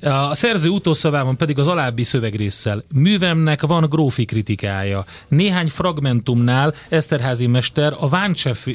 A 0.00 0.34
szerző 0.34 0.68
utószavában 0.68 1.36
pedig 1.36 1.58
az 1.58 1.68
alábbi 1.68 2.02
szövegrészsel. 2.02 2.84
Művemnek 2.94 3.62
van 3.62 3.88
grófi 3.88 4.24
kritikája. 4.24 5.04
Néhány 5.28 5.68
fragmentumnál 5.68 6.74
Eszterházi 6.88 7.46
mester 7.46 7.94
a 8.00 8.08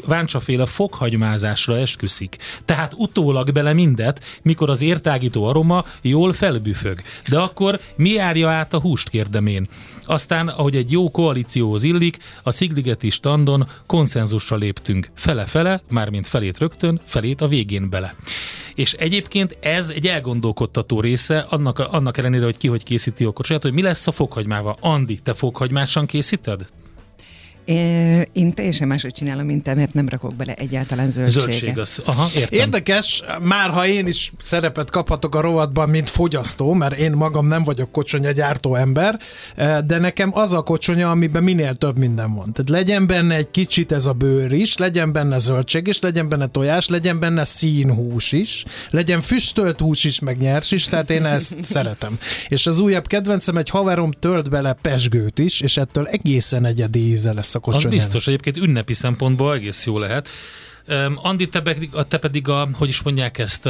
váncsaféle 0.06 0.66
fokhagymázásra 0.66 1.78
esküszik. 1.78 2.38
Tehát 2.66 2.94
utólag 2.96 3.52
bele 3.52 3.74
mindet, 3.74 4.24
mikor 4.42 4.70
az 4.70 4.82
értágító 4.82 5.41
aroma 5.46 5.86
jól 6.02 6.34
felbüfög. 6.34 7.02
De 7.30 7.40
akkor 7.40 7.80
mi 7.96 8.10
járja 8.10 8.50
át 8.50 8.74
a 8.74 8.80
húst, 8.80 9.10
kérdemén. 9.10 9.68
Aztán, 10.04 10.48
ahogy 10.48 10.76
egy 10.76 10.92
jó 10.92 11.12
koalícióhoz 11.12 11.84
illik, 11.84 12.18
a 12.44 12.52
Szigligeti 12.52 13.10
standon 13.10 13.68
konszenzusra 13.86 14.56
léptünk. 14.56 15.10
Fele-fele, 15.16 15.82
mármint 15.90 16.28
felét 16.28 16.58
rögtön, 16.58 17.00
felét 17.06 17.42
a 17.42 17.48
végén 17.48 17.90
bele. 17.90 18.16
És 18.76 18.94
egyébként 18.94 19.58
ez 19.60 19.90
egy 19.90 20.08
elgondolkodtató 20.08 21.00
része, 21.00 21.46
annak, 21.50 21.80
annak 21.80 22.18
ellenére, 22.18 22.44
hogy 22.44 22.58
ki 22.58 22.68
hogy 22.68 22.84
készíti 22.84 23.24
a 23.24 23.32
kocsaját, 23.32 23.62
hogy 23.62 23.74
mi 23.74 23.82
lesz 23.82 24.08
a 24.08 24.12
fokhagymával. 24.12 24.78
Andi, 24.80 25.20
te 25.24 25.34
fokhagymásan 25.34 26.06
készíted? 26.06 26.68
Én 28.34 28.54
teljesen 28.54 28.88
máshogy 28.88 29.14
csinálom, 29.14 29.46
mint 29.46 29.64
te, 29.64 29.76
mert 29.76 29.94
nem 29.94 30.10
rakok 30.10 30.36
bele 30.36 30.54
egyáltalán 30.54 31.10
zöldséget. 31.10 31.50
Zöldség 31.50 31.80
az. 31.80 32.02
Aha, 32.06 32.28
értem. 32.36 32.60
Érdekes, 32.60 33.24
már 33.42 33.70
ha 33.70 33.88
én 33.88 34.08
is 34.08 34.34
szerepet 34.42 34.90
kaphatok 34.90 35.36
a 35.36 35.42
rovatban, 35.42 35.90
mint 35.90 36.10
fogyasztó, 36.10 36.74
mert 36.74 36.98
én 36.98 37.12
magam 37.12 37.48
nem 37.48 37.64
vagyok 37.64 37.92
kocsonya 37.92 38.32
gyártó 38.32 38.76
ember, 38.76 39.20
de 39.86 40.00
nekem 40.00 40.30
az 40.34 40.54
a 40.54 40.62
kocsonya, 40.62 41.10
amiben 41.10 41.44
minél 41.44 41.76
több 41.76 41.98
minden 41.98 42.34
van. 42.34 42.54
Tehát 42.54 42.70
legyen 42.70 43.08
benne 43.08 43.36
egy 43.36 43.52
kicsit 43.52 43.92
ez 43.92 44.06
a 44.06 44.14
bőr 44.14 44.52
is, 44.52 44.78
legyen 44.78 45.12
benne 45.12 45.38
zöldség 45.38 45.88
is, 45.88 46.00
legyen 46.00 46.30
benne 46.30 46.48
tojás, 46.48 46.88
legyen 46.88 47.20
benne 47.20 47.44
színhús 47.44 48.32
is, 48.32 48.66
legyen 48.90 49.22
füstölt 49.22 49.80
hús 49.80 50.04
is, 50.04 50.20
meg 50.20 50.38
nyers 50.38 50.72
is, 50.72 50.86
tehát 50.86 51.10
én 51.10 51.26
ezt 51.26 51.56
szeretem. 51.74 52.18
És 52.48 52.68
az 52.68 52.80
újabb 52.80 53.08
kedvencem, 53.08 53.58
egy 53.58 53.70
haverom 53.70 54.12
tört 54.12 54.50
bele 54.50 54.78
pesgőt 54.82 55.40
is, 55.40 55.62
és 55.62 55.78
ettől 55.78 56.08
egészen 56.08 56.66
egyedi 56.66 57.00
íze 57.00 57.34
lesz 57.34 57.51
a 57.56 57.60
kocsonyának. 57.60 57.94
Az 57.94 57.98
biztos, 57.98 58.28
egyébként 58.28 58.58
ünnepi 58.58 58.94
szempontból 58.94 59.54
egész 59.54 59.86
jó 59.86 59.98
lehet. 59.98 60.28
Um, 60.88 61.20
Andi, 61.22 61.50
te 61.50 61.62
pedig, 61.62 61.90
te 62.08 62.18
pedig 62.18 62.48
a, 62.48 62.70
hogy 62.74 62.90
is 62.90 63.02
mondják 63.02 63.38
ezt, 63.38 63.70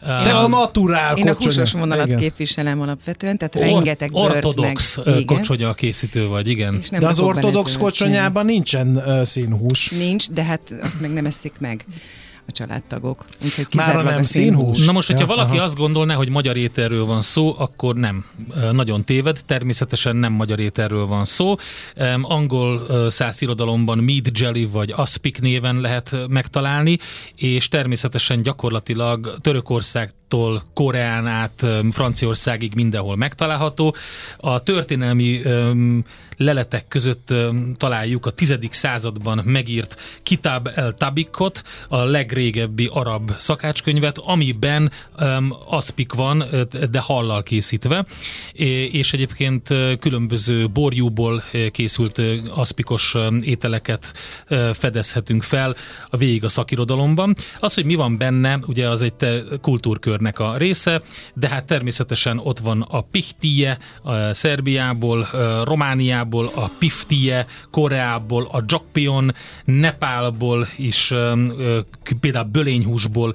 te 0.00 0.34
a 0.34 0.48
naturál 0.48 1.16
Én 1.16 1.28
a 1.28 1.34
húsos 1.34 1.72
vonalat 1.72 2.06
igen. 2.06 2.18
képviselem 2.18 2.80
alapvetően, 2.80 3.38
tehát 3.38 3.54
Or- 3.54 3.62
rengeteg 3.64 4.12
bört 4.12 4.34
Ortodox 4.34 4.98
meg, 5.04 5.24
kocsonya 5.24 5.74
készítő 5.74 6.26
vagy, 6.26 6.48
igen. 6.48 6.82
de 6.90 7.06
az 7.06 7.20
ortodox 7.20 7.76
kocsonyában 7.76 8.44
nincsen 8.44 8.96
uh, 8.96 9.22
színhús. 9.22 9.88
Nincs, 9.88 10.30
de 10.30 10.42
hát 10.42 10.74
azt 10.82 11.00
meg 11.00 11.12
nem 11.12 11.26
eszik 11.26 11.52
meg 11.58 11.84
a 12.48 12.52
családtagok. 12.52 13.24
Úgyhogy 13.44 13.66
Már 13.74 14.04
nem 14.04 14.22
színhús. 14.22 14.86
Na 14.86 14.92
most, 14.92 15.06
hogyha 15.06 15.22
ja, 15.22 15.28
valaki 15.28 15.56
aha. 15.56 15.64
azt 15.64 15.76
gondolná, 15.76 16.14
hogy 16.14 16.28
magyar 16.28 16.56
ételről 16.56 17.04
van 17.04 17.22
szó, 17.22 17.54
akkor 17.58 17.94
nem. 17.94 18.24
Nagyon 18.72 19.04
téved. 19.04 19.40
Természetesen 19.46 20.16
nem 20.16 20.32
magyar 20.32 20.58
ételről 20.58 21.06
van 21.06 21.24
szó. 21.24 21.54
Angol 22.22 22.86
száz 23.10 23.42
irodalomban 23.42 23.98
Meat 23.98 24.38
Jelly 24.38 24.64
vagy 24.64 24.92
Aspic 24.96 25.38
néven 25.38 25.80
lehet 25.80 26.16
megtalálni, 26.28 26.98
és 27.34 27.68
természetesen 27.68 28.42
gyakorlatilag 28.42 29.36
Törökországtól 29.40 30.62
Koreán 30.74 31.26
át 31.26 31.66
Franciaországig 31.90 32.74
mindenhol 32.74 33.16
megtalálható. 33.16 33.94
A 34.36 34.62
történelmi 34.62 35.40
leletek 36.36 36.88
között 36.88 37.34
találjuk 37.76 38.26
a 38.26 38.30
tizedik 38.30 38.72
században 38.72 39.40
megírt 39.44 40.00
Kitab 40.22 40.70
el 40.74 40.94
Tabikot, 40.94 41.62
a 41.88 42.04
legrégebbi 42.38 42.88
arab 42.92 43.32
szakácskönyvet, 43.38 44.18
amiben 44.18 44.90
um, 45.20 45.54
aszpik 45.66 46.12
van, 46.12 46.44
de 46.90 47.00
hallal 47.00 47.42
készítve, 47.42 48.06
és 48.92 49.12
egyébként 49.12 49.68
különböző 50.00 50.68
borjúból 50.68 51.42
készült 51.70 52.22
aszpikos 52.54 53.16
ételeket 53.40 54.12
fedezhetünk 54.72 55.42
fel 55.42 55.76
a 56.10 56.16
végig 56.16 56.44
a 56.44 56.48
szakirodalomban. 56.48 57.34
Az, 57.60 57.74
hogy 57.74 57.84
mi 57.84 57.94
van 57.94 58.18
benne, 58.18 58.58
ugye 58.66 58.88
az 58.88 59.02
egy 59.02 59.44
kultúrkörnek 59.60 60.38
a 60.38 60.56
része, 60.56 61.02
de 61.34 61.48
hát 61.48 61.64
természetesen 61.64 62.38
ott 62.38 62.58
van 62.58 62.82
a 62.82 63.00
pihtie 63.00 63.78
a 64.02 64.34
Szerbiából, 64.34 65.28
Romániából, 65.64 66.06
Indiából, 66.08 66.64
a 66.64 66.70
Piftie, 66.78 67.46
Koreából, 67.70 68.48
a 68.52 68.62
Jakpion, 68.66 69.34
Nepálból 69.64 70.66
is 70.76 71.14
például 72.30 72.52
bölényhúsból 72.52 73.34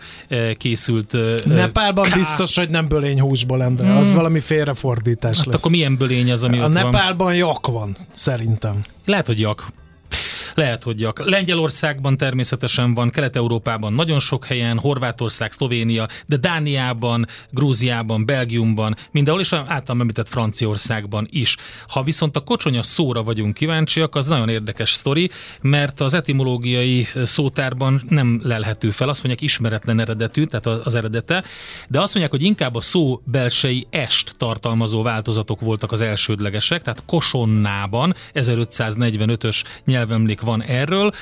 készült. 0.58 1.18
Nepálban 1.46 2.10
ká... 2.10 2.16
biztos, 2.18 2.56
hogy 2.58 2.70
nem 2.70 2.88
bölényhúsból, 2.88 3.64
Endre. 3.64 3.88
Hmm. 3.88 3.98
Az 3.98 4.14
valami 4.14 4.40
félrefordítás 4.40 5.38
hát 5.38 5.46
lesz. 5.46 5.56
akkor 5.56 5.72
milyen 5.72 5.98
bölény 5.98 6.32
az, 6.32 6.44
ami 6.44 6.60
a 6.60 6.66
ott 6.66 6.74
Nepálban 6.74 7.28
van? 7.28 7.36
jak 7.36 7.68
van, 7.68 7.96
szerintem. 8.14 8.82
Lehet, 9.06 9.26
hogy 9.26 9.40
jak. 9.40 9.68
Lehet, 10.54 10.84
hogy 10.84 11.04
a 11.04 11.14
Lengyelországban 11.16 12.18
természetesen 12.18 12.94
van, 12.94 13.10
Kelet-Európában 13.10 13.94
nagyon 13.94 14.20
sok 14.20 14.46
helyen, 14.46 14.80
Horvátország, 14.80 15.52
Szlovénia, 15.52 16.08
de 16.26 16.38
Dániában, 16.38 17.28
Grúziában, 17.50 18.26
Belgiumban, 18.26 18.96
mindenhol, 19.12 19.42
és 19.42 19.54
általában 19.54 20.00
említett 20.00 20.28
Franciaországban 20.28 21.28
is. 21.32 21.58
Ha 21.88 22.04
viszont 22.04 22.36
a 22.38 22.40
kocsonya 22.40 22.84
szóra 22.84 23.24
vagyunk 23.24 23.54
kíváncsiak, 23.54 24.16
az 24.16 24.28
nagyon 24.28 24.50
érdekes 24.50 24.92
sztori, 24.92 25.30
mert 25.62 26.00
az 26.00 26.14
etimológiai 26.14 27.08
szótárban 27.24 28.02
nem 28.10 28.40
lelhető 28.44 28.92
fel. 28.92 29.10
Azt 29.10 29.24
mondják 29.24 29.44
ismeretlen 29.44 30.00
eredetű, 30.00 30.44
tehát 30.44 30.66
az 30.86 30.96
eredete, 30.96 31.44
de 31.88 32.02
azt 32.02 32.14
mondják, 32.14 32.40
hogy 32.40 32.44
inkább 32.44 32.76
a 32.76 32.82
szó 32.82 33.22
belsei 33.26 33.88
est 33.90 34.34
tartalmazó 34.38 35.02
változatok 35.02 35.62
voltak 35.62 35.92
az 35.92 36.02
elsődlegesek, 36.02 36.82
tehát 36.82 37.04
Kosonnában 37.06 38.16
1545-ös 38.34 39.64
nyelvemlék 39.86 40.42
van 40.44 40.64
erről, 40.64 41.14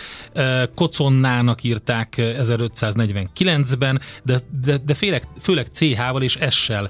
Koconnának 0.75 1.63
írták 1.63 2.13
1549-ben, 2.17 4.01
de, 4.23 4.41
de, 4.61 4.77
de 4.85 4.93
főleg, 4.93 5.27
főleg 5.41 5.67
CH-val 5.71 6.21
és 6.21 6.37
S-sel 6.49 6.89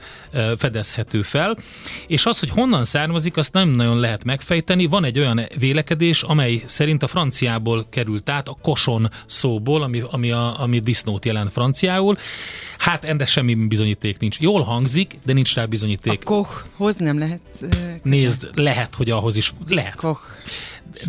fedezhető 0.57 1.21
fel, 1.21 1.57
és 2.07 2.25
az, 2.25 2.39
hogy 2.39 2.49
honnan 2.49 2.85
származik, 2.85 3.37
azt 3.37 3.53
nem 3.53 3.69
nagyon 3.69 3.99
lehet 3.99 4.23
megfejteni. 4.23 4.85
Van 4.85 5.03
egy 5.03 5.19
olyan 5.19 5.41
vélekedés, 5.57 6.23
amely 6.23 6.63
szerint 6.65 7.03
a 7.03 7.07
franciából 7.07 7.85
került 7.89 8.29
át, 8.29 8.47
a 8.47 8.57
koson 8.61 9.11
szóból, 9.25 9.83
ami, 9.83 10.03
ami, 10.09 10.31
a, 10.31 10.61
ami 10.61 10.79
disznót 10.79 11.25
jelent 11.25 11.51
franciául. 11.51 12.17
Hát 12.77 13.05
ennek 13.05 13.27
semmi 13.27 13.53
bizonyíték 13.53 14.19
nincs. 14.19 14.39
Jól 14.39 14.61
hangzik, 14.61 15.17
de 15.25 15.33
nincs 15.33 15.55
rá 15.55 15.65
bizonyíték. 15.65 16.21
A 16.21 16.23
Kochhoz 16.23 16.95
nem 16.95 17.19
lehet... 17.19 17.41
Uh, 17.61 17.69
Nézd, 18.03 18.49
lehet, 18.55 18.95
hogy 18.95 19.09
ahhoz 19.09 19.35
is 19.35 19.53
lehet. 19.67 19.95
Koch. 19.95 20.21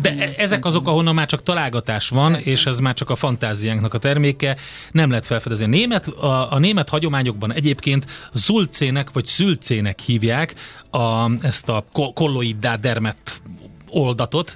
De 0.01 0.15
e- 0.17 0.33
ezek 0.37 0.65
azok, 0.65 0.87
ahonnan 0.87 1.15
már 1.15 1.27
csak 1.27 1.43
találgatás 1.43 2.09
van, 2.09 2.31
Persze. 2.31 2.51
és 2.51 2.65
ez 2.65 2.79
már 2.79 2.93
csak 2.93 3.09
a 3.09 3.15
fantáziánknak 3.15 3.93
a 3.93 3.97
terméke, 3.97 4.57
nem 4.91 5.09
lehet 5.09 5.25
felfedezni. 5.25 5.65
A 5.65 5.67
német, 5.67 6.07
a, 6.07 6.51
a 6.51 6.59
német 6.59 6.89
hagyományokban 6.89 7.53
egyébként 7.53 8.05
zulcének 8.33 9.11
vagy 9.11 9.25
szülcének 9.25 9.99
hívják 9.99 10.55
a, 10.89 11.31
ezt 11.45 11.69
a 11.69 11.85
kolloiddá 12.13 12.75
dermet 12.75 13.41
oldatot, 13.93 14.55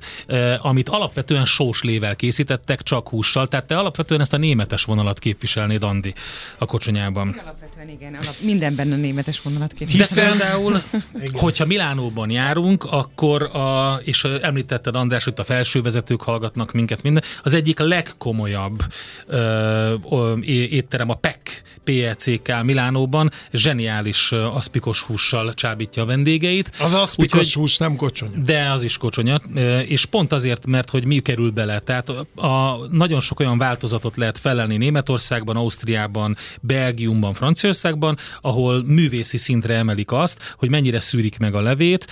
amit 0.61 0.89
alapvetően 0.89 1.45
sóslével 1.45 2.15
készítettek, 2.15 2.81
csak 2.81 3.09
hússal. 3.09 3.47
Tehát 3.47 3.65
te 3.65 3.77
alapvetően 3.77 4.21
ezt 4.21 4.33
a 4.33 4.37
németes 4.37 4.83
vonalat 4.83 5.19
képviselnéd, 5.19 5.83
Andi, 5.83 6.13
a 6.57 6.65
kocsonyában. 6.65 7.39
Alapvetően 7.43 7.89
igen, 7.89 8.13
alap, 8.13 8.35
mindenben 8.39 8.91
a 8.91 8.95
németes 8.95 9.41
vonalat 9.41 9.73
képviselnéd. 9.73 10.31
Hiszen 10.31 10.37
például, 10.37 10.81
hogyha 11.45 11.65
Milánóban 11.65 12.29
járunk, 12.29 12.83
akkor, 12.83 13.41
a, 13.41 13.99
és 14.03 14.23
említetted 14.23 14.95
András, 14.95 15.23
hogy 15.23 15.33
a 15.35 15.43
felsővezetők 15.43 16.21
hallgatnak 16.21 16.71
minket 16.71 17.03
minden, 17.03 17.23
az 17.43 17.53
egyik 17.53 17.79
legkomolyabb 17.79 18.83
ö, 19.25 19.93
ö, 20.11 20.37
étterem 20.41 21.09
a 21.09 21.13
PEC, 21.13 21.61
PECK 21.87 22.63
Milánóban, 22.63 23.31
zseniális 23.51 24.31
aszpikos 24.31 25.01
hússal 25.01 25.53
csábítja 25.53 26.03
a 26.03 26.05
vendégeit. 26.05 26.71
Az 26.79 26.93
aszpikos 26.93 27.39
Úgyhogy, 27.39 27.53
hús 27.53 27.77
nem 27.77 27.95
kocsonya. 27.95 28.37
De 28.37 28.69
az 28.71 28.83
is 28.83 28.97
kocsonya 28.97 29.39
és 29.87 30.05
pont 30.05 30.31
azért, 30.31 30.65
mert 30.65 30.89
hogy 30.89 31.05
mi 31.05 31.19
kerül 31.19 31.51
bele. 31.51 31.79
Tehát 31.79 32.09
a, 32.35 32.77
nagyon 32.91 33.19
sok 33.19 33.39
olyan 33.39 33.57
változatot 33.57 34.15
lehet 34.15 34.37
felelni 34.37 34.77
Németországban, 34.77 35.55
Ausztriában, 35.55 36.37
Belgiumban, 36.61 37.33
Franciaországban, 37.33 38.17
ahol 38.41 38.83
művészi 38.83 39.37
szintre 39.37 39.75
emelik 39.75 40.11
azt, 40.11 40.55
hogy 40.57 40.69
mennyire 40.69 40.99
szűrik 40.99 41.37
meg 41.37 41.55
a 41.55 41.61
levét, 41.61 42.07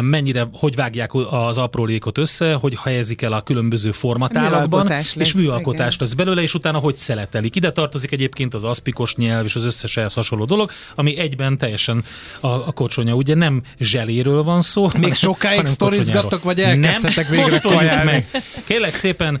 mennyire, 0.00 0.48
hogy 0.52 0.74
vágják 0.74 1.14
az 1.30 1.58
aprólékot 1.58 2.18
össze, 2.18 2.54
hogy 2.54 2.76
helyezik 2.82 3.22
el 3.22 3.32
a 3.32 3.42
különböző 3.42 3.92
formatálakban, 3.92 4.92
és 5.14 5.32
műalkotást 5.32 6.00
lesz 6.00 6.12
belőle, 6.12 6.42
és 6.42 6.54
utána 6.54 6.78
hogy 6.78 6.96
szeletelik. 6.96 7.56
Ide 7.56 7.72
tartozik 7.72 8.12
egyébként 8.12 8.54
az 8.54 8.64
aszpikos 8.64 9.14
nyelv 9.16 9.44
és 9.44 9.54
az 9.54 9.64
összes 9.64 9.96
ehhez 9.96 10.14
hasonló 10.14 10.44
dolog, 10.44 10.70
ami 10.94 11.18
egyben 11.18 11.58
teljesen 11.58 12.04
a, 12.40 12.46
a 12.48 12.72
kocsonya. 12.72 13.14
Ugye 13.14 13.34
nem 13.34 13.62
zseléről 13.78 14.42
van 14.42 14.62
szó. 14.62 14.88
Még 14.98 15.14
sokáig 15.14 15.66
sztorizgattok, 15.66 16.42
vagy 16.42 16.60
elkezdhetek 16.60 17.28
végre 17.28 17.58
kajálni. 17.58 18.10
meg. 18.10 18.26
Kérlek 18.66 18.94
szépen, 18.94 19.40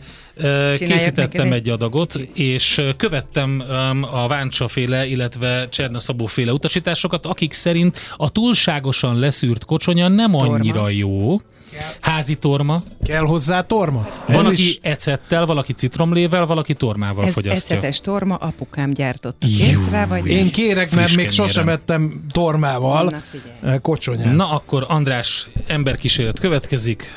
készítettem 0.76 1.52
egy 1.52 1.68
adagot, 1.68 2.14
és 2.34 2.82
követtem 2.96 3.64
a 4.12 4.26
Váncsa 4.26 4.68
féle, 4.68 5.06
illetve 5.06 5.68
Cserna 5.68 6.00
Szabó 6.00 6.26
féle 6.26 6.52
utasításokat, 6.52 7.26
akik 7.26 7.52
szerint 7.52 7.98
a 8.16 8.30
túlságosan 8.30 9.18
leszűrt 9.18 9.64
kocsonya 9.64 10.08
nem 10.08 10.34
annyira 10.34 10.74
torma. 10.74 10.90
jó, 10.90 11.36
Házi 12.00 12.34
torma. 12.36 12.82
Kell 13.04 13.24
hozzá 13.24 13.62
torma? 13.62 14.08
Van, 14.26 14.38
Ez 14.38 14.46
aki 14.46 14.52
is... 14.62 14.78
ecettel, 14.82 15.46
valaki 15.46 15.72
citromlével, 15.72 16.46
valaki 16.46 16.74
tormával 16.74 17.24
Ez 17.24 17.32
fogyasztja. 17.32 17.76
ecetes 17.76 18.00
torma, 18.00 18.34
apukám 18.34 18.92
gyártotta. 18.92 19.46
Kész 19.46 19.90
rá 19.90 20.06
vagy? 20.06 20.26
Én 20.26 20.50
kérek, 20.50 20.90
mert 20.90 21.16
még 21.16 21.30
sosem 21.30 21.68
ettem 21.68 22.24
tormával 22.30 23.22
Na, 23.60 23.80
kocsonyát. 23.80 24.34
Na 24.34 24.50
akkor 24.50 24.84
András 24.88 25.48
emberkísérlet 25.66 26.38
következik. 26.40 27.12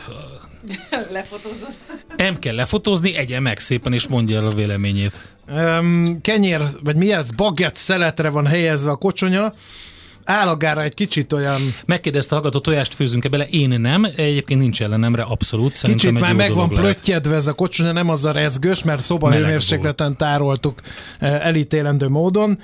Lefotózott. 1.12 1.78
Nem 2.18 2.40
kell 2.40 2.56
lefotózni, 2.56 3.16
egye 3.16 3.40
meg 3.40 3.60
szépen, 3.60 3.94
és 3.94 4.08
mondja 4.08 4.38
el 4.38 4.46
a 4.46 4.50
véleményét. 4.54 5.14
Um, 5.52 6.22
kenyér, 6.22 6.62
vagy 6.84 6.96
mi 6.96 7.12
ez, 7.12 7.32
bagett 7.32 7.76
szeletre 7.76 8.30
van 8.30 8.46
helyezve 8.48 8.92
a 8.92 8.96
kocsonya, 8.96 9.54
állagára 10.30 10.84
egy 10.84 10.94
kicsit 10.94 11.34
olyan... 11.34 11.62
Megkérdezte 11.86 12.36
hallgató, 12.36 12.60
tojást 12.60 12.94
főzünk-e 12.94 13.30
bele? 13.30 13.48
Én 13.48 13.70
nem. 13.82 14.04
Egyébként 14.16 14.60
nincs 14.60 14.82
ellenemre, 14.82 15.22
abszolút. 15.22 15.76
Szerintem 15.76 16.12
kicsit 16.12 16.26
már 16.26 16.36
meg 16.36 16.54
van 16.54 16.70
plöttyedve 16.70 17.36
ez 17.36 17.48
a 17.48 17.54
kocsonya, 17.54 17.92
nem 17.92 18.10
az 18.10 18.26
a 18.26 18.32
rezgős, 18.32 18.84
mert 18.84 19.02
szobahőmérsékleten 19.02 20.18
tároltuk 20.18 20.82
eh, 21.20 21.46
elítélendő 21.46 22.08
módon 22.08 22.60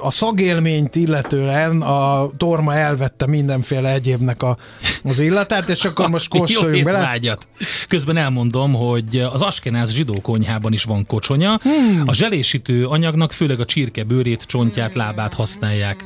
a 0.00 0.10
szagélményt 0.10 0.96
illetően 0.96 1.82
a 1.82 2.30
torma 2.36 2.74
elvette 2.74 3.26
mindenféle 3.26 3.92
egyébnek 3.92 4.42
a, 4.42 4.56
az 5.02 5.20
illatát, 5.20 5.68
és 5.68 5.84
akkor 5.84 6.08
most 6.18 6.28
kóstoljunk 6.28 6.84
bele. 6.84 6.98
Vágyat. 6.98 7.48
Közben 7.88 8.16
elmondom, 8.16 8.74
hogy 8.74 9.18
az 9.32 9.42
Askenáz 9.42 9.92
zsidó 9.92 10.20
konyhában 10.22 10.72
is 10.72 10.84
van 10.84 11.06
kocsonya. 11.06 11.58
Hmm. 11.62 12.02
A 12.06 12.14
zselésítő 12.14 12.86
anyagnak 12.86 13.32
főleg 13.32 13.60
a 13.60 13.64
csirke 13.64 14.04
bőrét, 14.04 14.42
csontját, 14.42 14.94
lábát 14.94 15.34
használják. 15.34 16.04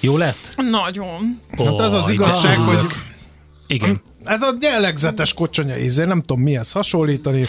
Jó 0.00 0.16
lett? 0.16 0.54
Nagyon. 0.56 1.40
Oh, 1.56 1.66
hát 1.66 1.80
az 1.80 1.92
az 1.92 2.10
igazság, 2.10 2.58
hogy... 2.58 2.86
Igen. 3.66 4.00
Ez 4.24 4.42
a 4.42 4.54
jellegzetes 4.60 5.34
kocsonya 5.34 5.78
ízé, 5.78 6.04
nem 6.04 6.22
tudom 6.22 6.42
mihez 6.42 6.72
hasonlítani. 6.72 7.44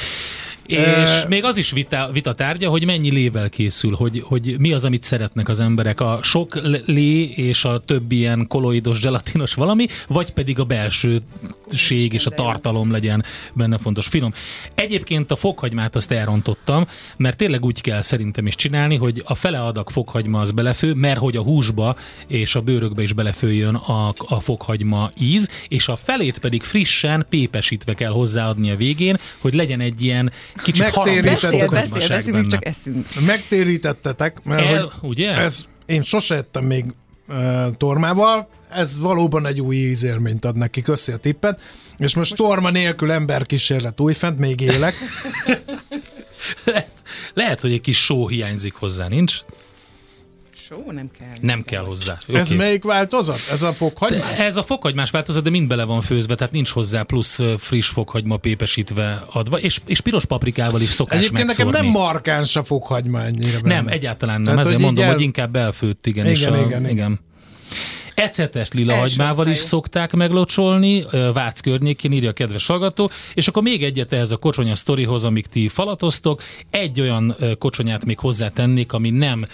És 0.65 1.25
még 1.27 1.43
az 1.43 1.57
is 1.57 1.71
vita, 1.71 2.09
vita 2.13 2.33
tárgya, 2.33 2.69
hogy 2.69 2.85
mennyi 2.85 3.11
lével 3.11 3.49
készül, 3.49 3.93
hogy, 3.95 4.23
hogy 4.25 4.55
mi 4.59 4.73
az, 4.73 4.85
amit 4.85 5.03
szeretnek 5.03 5.49
az 5.49 5.59
emberek. 5.59 5.99
A 5.99 6.19
sok 6.21 6.59
lé 6.85 7.23
és 7.23 7.65
a 7.65 7.79
több 7.85 8.11
ilyen 8.11 8.45
koloidos, 8.47 8.99
gelatinos 8.99 9.53
valami, 9.53 9.87
vagy 10.07 10.33
pedig 10.33 10.59
a 10.59 10.65
belsőség 11.67 12.13
és 12.13 12.25
a 12.25 12.29
tartalom 12.29 12.91
legyen 12.91 13.25
benne 13.53 13.77
fontos. 13.77 14.07
Finom. 14.07 14.33
Egyébként 14.75 15.31
a 15.31 15.35
fokhagymát 15.35 15.95
azt 15.95 16.11
elrontottam, 16.11 16.87
mert 17.17 17.37
tényleg 17.37 17.65
úgy 17.65 17.81
kell 17.81 18.01
szerintem 18.01 18.47
is 18.47 18.55
csinálni, 18.55 18.95
hogy 18.95 19.23
a 19.25 19.35
fele 19.35 19.61
adag 19.61 19.89
fokhagyma 19.89 20.39
az 20.39 20.51
belefő, 20.51 20.93
mert 20.93 21.19
hogy 21.19 21.35
a 21.35 21.41
húsba 21.41 21.95
és 22.27 22.55
a 22.55 22.61
bőrökbe 22.61 23.01
is 23.01 23.13
belefőjön 23.13 23.75
a, 23.75 24.13
a 24.17 24.39
fokhagyma 24.39 25.11
íz, 25.19 25.49
és 25.67 25.87
a 25.87 25.95
felét 25.95 26.39
pedig 26.39 26.63
frissen, 26.63 27.25
pépesítve 27.29 27.93
kell 27.93 28.11
hozzáadni 28.11 28.71
a 28.71 28.75
végén, 28.75 29.17
hogy 29.39 29.53
legyen 29.53 29.79
egy 29.79 30.01
ilyen 30.01 30.31
kicsit 30.63 30.83
Megtérítettek. 30.83 31.69
Beszél, 31.69 32.07
beszél, 32.07 32.45
csak 32.47 32.65
eszünk. 32.65 33.07
Megtérítettetek, 33.25 34.43
mert 34.43 34.61
El, 34.61 34.93
ugye? 35.01 35.31
Ez, 35.31 35.65
én 35.85 36.01
sose 36.01 36.35
ettem 36.35 36.63
még 36.63 36.85
uh, 37.27 37.77
tormával, 37.77 38.47
ez 38.69 38.99
valóban 38.99 39.45
egy 39.45 39.61
új 39.61 39.75
ízélményt 39.75 40.45
ad 40.45 40.55
neki, 40.55 40.81
köszi 40.81 41.11
a 41.11 41.17
tippet, 41.17 41.61
és 41.97 41.97
most, 41.97 42.15
most 42.15 42.35
torma 42.35 42.69
nélkül 42.69 43.11
emberkísérlet 43.11 43.99
újfent, 43.99 44.39
még 44.39 44.61
élek. 44.61 44.93
lehet, 46.65 46.91
lehet, 47.33 47.61
hogy 47.61 47.71
egy 47.71 47.81
kis 47.81 48.03
só 48.03 48.27
hiányzik 48.27 48.73
hozzá, 48.73 49.07
nincs? 49.07 49.39
Só 50.69 50.91
nem 50.91 51.09
kell. 51.19 51.33
Nem 51.41 51.63
kell 51.63 51.83
hozzá. 51.83 52.17
Okay. 52.27 52.41
Ez 52.41 52.49
melyik 52.49 52.83
változat? 52.83 53.39
Ez 53.51 53.63
a 53.63 53.73
fokhagymás? 53.73 54.37
Ez 54.37 54.57
a 54.57 54.63
fokhagymás 54.63 55.11
változat, 55.11 55.43
de 55.43 55.49
mind 55.49 55.67
bele 55.67 55.83
van 55.83 56.01
főzve, 56.01 56.35
tehát 56.35 56.53
nincs 56.53 56.69
hozzá 56.69 57.01
plusz 57.03 57.39
friss 57.57 57.89
fokhagyma 57.89 58.37
pépesítve 58.37 59.25
adva, 59.31 59.59
és, 59.59 59.79
és 59.85 60.01
piros 60.01 60.25
paprikával 60.25 60.81
is 60.81 60.89
szokás 60.89 61.19
Egyébként 61.19 61.45
megszórni. 61.45 61.71
nekem 61.71 61.85
nem 61.91 62.01
markáns 62.01 62.55
a 62.55 62.63
fokhagyma 62.63 63.23
ennyire 63.23 63.59
Nem, 63.63 63.87
egyáltalán 63.87 64.41
nem. 64.41 64.45
Tehát, 64.45 64.65
Ezért 64.65 64.81
mondom, 64.81 65.03
el... 65.03 65.11
hogy 65.11 65.21
inkább 65.21 65.51
belfőtt, 65.51 66.07
igen. 66.07 66.25
Igen, 66.25 66.37
és 66.37 66.45
a, 66.45 66.55
igen, 66.55 66.67
igen. 66.67 66.89
igen. 66.89 67.19
Ecetes 68.17 68.71
lila 68.71 68.95
hagymával 68.95 69.47
is 69.47 69.57
szokták 69.57 70.13
meglocsolni, 70.13 71.05
Vác 71.33 71.59
környékén 71.59 72.11
írja 72.11 72.29
a 72.29 72.33
kedves 72.33 72.67
hallgató, 72.67 73.09
és 73.33 73.47
akkor 73.47 73.63
még 73.63 73.83
egyet 73.83 74.13
ehhez 74.13 74.31
a 74.31 74.37
kocsonya 74.37 74.75
sztorihoz, 74.75 75.23
amíg 75.23 75.45
ti 75.45 75.67
falatoztok, 75.67 76.41
egy 76.69 77.01
olyan 77.01 77.35
kocsonyát 77.59 78.05
még 78.05 78.19
hozzátennék, 78.19 78.93
ami 78.93 79.09
nem 79.09 79.47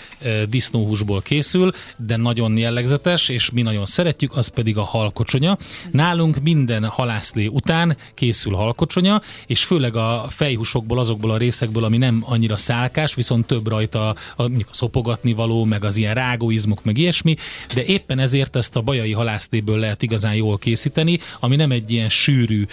disznóhúsból 0.50 1.22
készül, 1.22 1.72
de 1.98 2.16
nagyon 2.16 2.58
jellegzetes, 2.58 3.30
és 3.30 3.50
mi 3.50 3.62
nagyon 3.62 3.86
szeretjük, 3.86 4.36
az 4.36 4.48
pedig 4.48 4.78
a 4.78 4.84
halkocsonya. 4.84 5.58
Nálunk 5.92 6.40
minden 6.42 6.86
halászlé 6.86 7.46
után 7.46 7.98
készül 8.14 8.54
halkocsonya, 8.54 9.22
és 9.48 9.64
főleg 9.64 9.96
a 9.96 10.26
fejhúsokból, 10.30 11.00
azokból 11.00 11.32
a 11.32 11.38
részekből, 11.38 11.84
ami 11.84 11.98
nem 11.98 12.24
annyira 12.26 12.58
szálkás, 12.58 13.16
viszont 13.16 13.46
több 13.46 13.68
rajta 13.68 14.10
a, 14.10 14.16
a, 14.36 14.44
a 14.44 14.50
szopogatni 14.72 15.34
való, 15.34 15.64
meg 15.64 15.84
az 15.84 15.98
ilyen 15.98 16.14
rágóizmok, 16.14 16.84
meg 16.84 16.98
ilyesmi, 16.98 17.36
de 17.74 17.86
éppen 17.86 18.20
ezért 18.20 18.52
ezt 18.56 18.76
a 18.76 18.82
bajai 18.82 19.12
halászléből 19.12 19.78
lehet 19.80 20.02
igazán 20.02 20.36
jól 20.36 20.58
készíteni, 20.58 21.20
ami 21.40 21.56
nem 21.56 21.72
egy 21.72 21.92
ilyen 21.92 22.10
sűrű, 22.10 22.66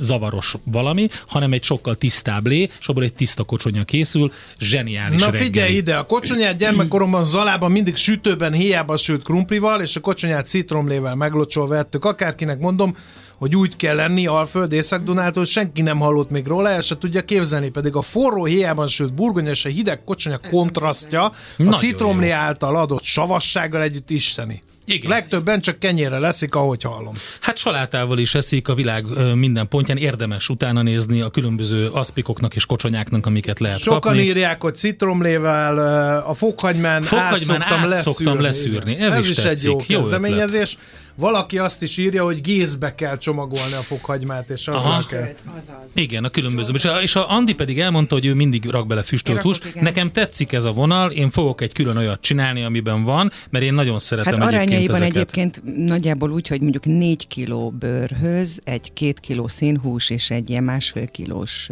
zavaros 0.00 0.54
valami, 0.64 1.08
hanem 1.26 1.52
egy 1.52 1.62
sokkal 1.62 1.94
tisztább 1.94 2.46
lé, 2.46 2.68
és 2.80 2.88
abból 2.88 3.02
egy 3.02 3.14
tiszta 3.14 3.44
kocsonya 3.44 3.84
készül, 3.84 4.32
zseniális 4.58 5.20
Na 5.20 5.30
reggeli. 5.30 5.44
figyelj 5.44 5.74
ide, 5.74 5.96
a 5.96 6.06
kocsonyát 6.06 6.56
gyermekkoromban 6.56 7.22
Zalában 7.22 7.70
mindig 7.70 7.96
sütőben 7.96 8.52
hiába 8.52 8.96
sült 8.96 9.22
krumplival, 9.22 9.80
és 9.80 9.96
a 9.96 10.00
kocsonyát 10.00 10.46
citromlével 10.46 11.14
meglocsolva 11.14 11.76
ettük. 11.76 12.04
Akárkinek 12.04 12.58
mondom, 12.58 12.96
hogy 13.38 13.56
úgy 13.56 13.76
kell 13.76 13.94
lenni 13.94 14.26
Alföld 14.26 14.72
Észak-Dunától, 14.72 15.44
senki 15.44 15.82
nem 15.82 15.98
hallott 15.98 16.30
még 16.30 16.46
róla, 16.46 16.68
el 16.68 16.80
se 16.80 16.98
tudja 16.98 17.22
képzelni, 17.22 17.68
pedig 17.70 17.94
a 17.96 18.02
forró 18.02 18.44
héjában 18.44 18.86
sült 18.86 19.14
burgonya 19.14 19.50
és 19.50 19.64
a 19.64 19.68
hideg 19.68 20.04
kocsonya 20.04 20.40
kontrasztja 20.50 21.32
a 21.58 21.72
citromlé 21.72 22.30
által 22.30 22.76
adott 22.76 23.02
savassággal 23.02 23.82
együtt 23.82 24.10
isteni. 24.10 24.62
Igen. 24.86 25.10
Legtöbben 25.10 25.60
csak 25.60 25.78
kenyérre 25.78 26.18
leszik, 26.18 26.54
ahogy 26.54 26.82
hallom. 26.82 27.12
Hát 27.40 27.56
salátával 27.56 28.18
is 28.18 28.34
eszik 28.34 28.68
a 28.68 28.74
világ 28.74 29.04
minden 29.34 29.68
pontján, 29.68 29.96
érdemes 29.96 30.48
utána 30.48 30.82
nézni 30.82 31.20
a 31.20 31.30
különböző 31.30 31.88
aszpikoknak 31.88 32.54
és 32.54 32.66
kocsonyáknak, 32.66 33.26
amiket 33.26 33.60
lehet 33.60 33.78
Sokan 33.78 34.00
kapni. 34.00 34.22
írják, 34.22 34.62
hogy 34.62 34.74
citromlével 34.76 35.78
a 36.26 36.34
fokhagymán, 36.34 37.02
Fokhagymán 37.02 37.62
át 37.62 37.68
szoktam 37.70 37.92
át 37.92 38.00
szoktam 38.00 38.40
leszűrni. 38.40 38.42
leszűrni. 38.42 38.96
Ez 38.96 39.12
Ez 39.14 39.24
is 39.24 39.30
is 39.30 39.44
egy 39.44 39.62
jó 39.64 39.78
Jó 39.86 39.98
kezdeményezés. 40.00 40.78
Valaki 41.16 41.58
azt 41.58 41.82
is 41.82 41.96
írja, 41.96 42.24
hogy 42.24 42.40
gézbe 42.40 42.94
kell 42.94 43.18
csomagolni 43.18 43.72
a 43.72 43.82
fokhagymát, 43.82 44.50
és 44.50 44.68
azzal 44.68 44.90
Aha. 44.90 45.06
kell. 45.06 45.34
Azaz. 45.56 45.74
Igen, 45.94 46.24
a 46.24 46.28
különböző. 46.28 46.72
És 46.74 46.84
a, 46.84 47.02
és 47.02 47.16
a 47.16 47.30
Andi 47.30 47.54
pedig 47.54 47.80
elmondta, 47.80 48.14
hogy 48.14 48.26
ő 48.26 48.34
mindig 48.34 48.64
rak 48.64 48.86
bele 48.86 49.02
füstölt 49.02 49.42
húst. 49.42 49.74
Nekem 49.80 50.12
tetszik 50.12 50.52
ez 50.52 50.64
a 50.64 50.72
vonal, 50.72 51.10
én 51.10 51.30
fogok 51.30 51.60
egy 51.60 51.72
külön 51.72 51.96
olyat 51.96 52.20
csinálni, 52.20 52.62
amiben 52.62 53.02
van, 53.04 53.30
mert 53.50 53.64
én 53.64 53.74
nagyon 53.74 53.98
szeretem 53.98 54.32
Hát 54.32 54.42
egyébként 54.42 54.62
arányaiban 54.70 54.96
ezeket. 54.96 55.14
egyébként 55.16 55.62
nagyjából 55.86 56.30
úgy, 56.30 56.48
hogy 56.48 56.60
mondjuk 56.60 56.84
4 56.84 57.26
kiló 57.26 57.70
bőrhöz, 57.70 58.60
egy 58.64 58.92
két 58.92 59.20
kiló 59.20 59.48
színhús 59.48 60.10
és 60.10 60.30
egy 60.30 60.50
ilyen 60.50 60.64
másfél 60.64 61.06
kilós 61.06 61.68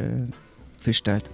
füstölt. 0.80 1.30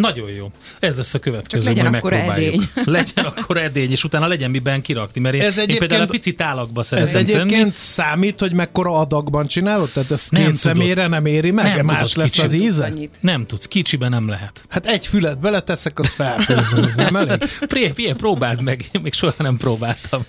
Nagyon 0.00 0.30
jó. 0.30 0.50
Ez 0.80 0.96
lesz 0.96 1.14
a 1.14 1.18
következő, 1.18 1.64
Csak 1.64 1.74
legyen 1.76 1.90
majd 1.90 1.96
akkor 2.04 2.10
megpróbáljuk. 2.12 2.54
edény. 2.54 2.68
legyen 2.94 3.24
akkor 3.24 3.56
edény, 3.56 3.90
és 3.90 4.04
utána 4.04 4.26
legyen 4.26 4.50
miben 4.50 4.82
kirakni, 4.82 5.20
mert 5.20 5.34
én, 5.34 5.40
Ez 5.40 5.58
én 5.58 5.78
például 5.78 6.02
a 6.02 6.06
pici 6.06 6.34
tálakba 6.34 6.80
Ez 6.80 6.86
szeretem 6.86 7.20
egyébként 7.20 7.48
tenni. 7.50 7.72
számít, 7.74 8.40
hogy 8.40 8.52
mekkora 8.52 8.98
adagban 8.98 9.46
csinálod? 9.46 9.90
Tehát 9.90 10.10
ez 10.10 10.26
Nem 10.30 10.40
két 10.40 10.60
tudod. 10.60 10.76
személyre 10.76 11.06
nem 11.06 11.26
éri 11.26 11.50
meg? 11.50 11.76
Nem 11.76 11.84
Más 11.86 12.10
tudod, 12.10 12.16
lesz 12.16 12.32
kicsi. 12.32 12.44
az 12.44 12.52
íze? 12.52 12.84
Annyit. 12.84 13.16
Nem 13.20 13.46
tudsz, 13.46 13.66
kicsiben 13.66 14.10
nem 14.10 14.28
lehet. 14.28 14.64
Hát 14.68 14.86
egy 14.86 15.06
fület 15.06 15.38
beleteszek, 15.38 15.98
az 15.98 16.12
felfőzöm, 16.12 16.84
ez 16.84 16.94
nem 16.94 17.16
elég? 17.16 17.38
Pré, 17.68 17.92
próbáld 18.16 18.62
meg, 18.62 18.84
én 18.92 19.00
még 19.00 19.12
soha 19.12 19.32
nem 19.42 19.56
próbáltam. 19.56 20.22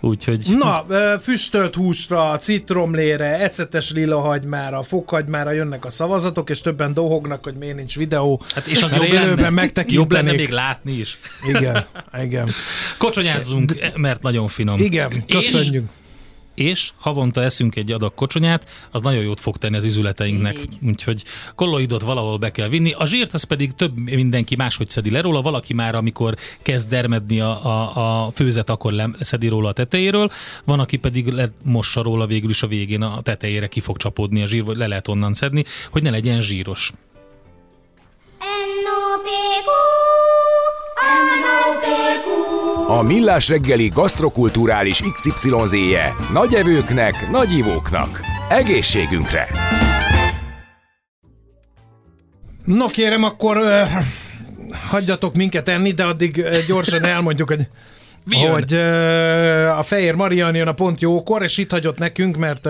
Úgyhogy... 0.00 0.46
Na, 0.58 0.86
füstölt 1.20 1.74
húsra, 1.74 2.36
citromlére, 2.38 3.38
ecetes 3.38 3.92
lilahagymára, 3.92 4.82
fokhagymára 4.82 5.50
jönnek 5.50 5.84
a 5.84 5.90
szavazatok, 5.90 6.50
és 6.50 6.60
többen 6.60 6.94
dohognak, 6.94 7.44
hogy 7.44 7.54
miért 7.54 7.76
nincs 7.76 7.96
videó. 7.96 8.42
Hát 8.54 8.66
és 8.66 8.82
az 8.82 8.90
Mert 8.90 9.02
jobb 9.02 9.12
lenne, 9.12 9.50
megtekintenék. 9.50 9.92
jobb 9.92 10.12
lenne 10.12 10.32
még 10.32 10.50
látni 10.50 10.92
is. 10.92 11.18
Igen, 11.48 11.86
igen. 12.22 12.50
Kocsonyázzunk, 12.98 13.72
mert 13.96 14.22
nagyon 14.22 14.48
finom. 14.48 14.78
Igen, 14.78 15.24
köszönjük. 15.28 15.84
És, 15.84 16.07
és 16.58 16.90
havonta 16.96 17.42
eszünk 17.42 17.76
egy 17.76 17.92
adag 17.92 18.14
kocsonyát, 18.14 18.88
az 18.90 19.02
nagyon 19.02 19.22
jót 19.22 19.40
fog 19.40 19.56
tenni 19.56 19.76
az 19.76 19.84
üzületeinknek. 19.84 20.58
Így. 20.58 20.78
Úgyhogy 20.82 21.24
kolloidot 21.54 22.02
valahol 22.02 22.36
be 22.36 22.50
kell 22.50 22.68
vinni. 22.68 22.92
A 22.92 23.06
zsírt 23.06 23.34
az 23.34 23.42
pedig 23.42 23.72
több 23.72 23.98
mindenki 23.98 24.56
máshogy 24.56 24.90
szedi 24.90 25.10
le 25.10 25.20
róla. 25.20 25.42
Valaki 25.42 25.74
már, 25.74 25.94
amikor 25.94 26.36
kezd 26.62 26.88
dermedni 26.88 27.40
a, 27.40 27.66
a, 27.66 28.26
a 28.26 28.30
főzet, 28.30 28.70
akkor 28.70 28.92
le, 28.92 29.10
szedi 29.20 29.48
róla 29.48 29.68
a 29.68 29.72
tetejéről. 29.72 30.30
Van, 30.64 30.80
aki 30.80 30.96
pedig 30.96 31.26
lemossa 31.26 32.02
róla 32.02 32.26
végül 32.26 32.50
is 32.50 32.62
a 32.62 32.66
végén 32.66 33.02
a 33.02 33.20
tetejére 33.20 33.66
ki 33.66 33.80
fog 33.80 33.96
csapódni 33.96 34.42
a 34.42 34.46
zsír, 34.46 34.64
vagy 34.64 34.76
le 34.76 34.86
lehet 34.86 35.08
onnan 35.08 35.34
szedni, 35.34 35.64
hogy 35.90 36.02
ne 36.02 36.10
legyen 36.10 36.40
zsíros. 36.40 36.90
A 42.90 43.02
Millás 43.02 43.48
reggeli 43.48 43.88
gasztrokulturális 43.88 45.02
XYZ-je 45.12 46.14
nagy 46.32 46.54
evőknek, 46.54 47.30
nagy 47.30 47.52
ivóknak. 47.52 48.20
Egészségünkre! 48.48 49.48
No 52.64 52.86
kérem, 52.86 53.22
akkor 53.22 53.56
ö, 53.56 53.82
hagyjatok 54.88 55.34
minket 55.34 55.68
enni, 55.68 55.92
de 55.92 56.04
addig 56.04 56.38
ö, 56.38 56.56
gyorsan 56.66 57.04
elmondjuk, 57.04 57.48
hogy 57.48 57.68
Mi 58.28 58.38
jön? 58.38 58.50
hogy 58.50 58.74
a 59.78 59.82
Fehér 59.82 60.14
Marian 60.14 60.54
jön 60.54 60.68
a 60.68 60.72
pont 60.72 61.00
jókor, 61.00 61.42
és 61.42 61.58
itt 61.58 61.70
hagyott 61.70 61.98
nekünk, 61.98 62.36
mert 62.36 62.66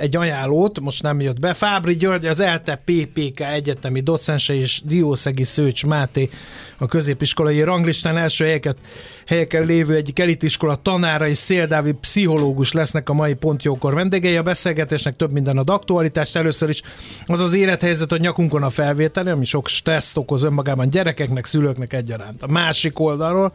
egy 0.00 0.16
ajánlót, 0.16 0.80
most 0.80 1.02
nem 1.02 1.20
jött 1.20 1.38
be, 1.38 1.54
Fábri 1.54 1.96
György, 1.96 2.26
az 2.26 2.40
ELTE 2.40 2.82
PPK 2.84 3.40
egyetemi 3.40 4.00
docense 4.00 4.54
és 4.54 4.82
Diószegi 4.84 5.44
Szőcs 5.44 5.86
Máté, 5.86 6.30
a 6.78 6.86
középiskolai 6.86 7.62
ranglistán 7.62 8.16
első 8.16 8.44
helyeket, 8.44 8.76
helyeken 9.26 9.64
lévő 9.64 9.94
egyik 9.94 10.18
elitiskola 10.18 10.74
tanára 10.74 11.28
és 11.28 11.38
Széldávi 11.38 11.92
pszichológus 11.92 12.72
lesznek 12.72 13.08
a 13.08 13.12
mai 13.12 13.34
pont 13.34 13.62
jókor 13.62 13.94
vendégei. 13.94 14.36
A 14.36 14.42
beszélgetésnek 14.42 15.16
több 15.16 15.32
minden 15.32 15.58
ad 15.58 15.70
aktualitást. 15.70 16.36
Először 16.36 16.68
is 16.68 16.82
az 17.26 17.40
az 17.40 17.54
élethelyzet, 17.54 18.10
hogy 18.10 18.20
nyakunkon 18.20 18.62
a 18.62 18.70
felvétel, 18.70 19.26
ami 19.26 19.44
sok 19.44 19.68
stresszt 19.68 20.16
okoz 20.16 20.42
önmagában 20.42 20.88
gyerekeknek, 20.88 21.44
szülőknek 21.44 21.92
egyaránt. 21.92 22.42
A 22.42 22.46
másik 22.46 22.98
oldalról 22.98 23.52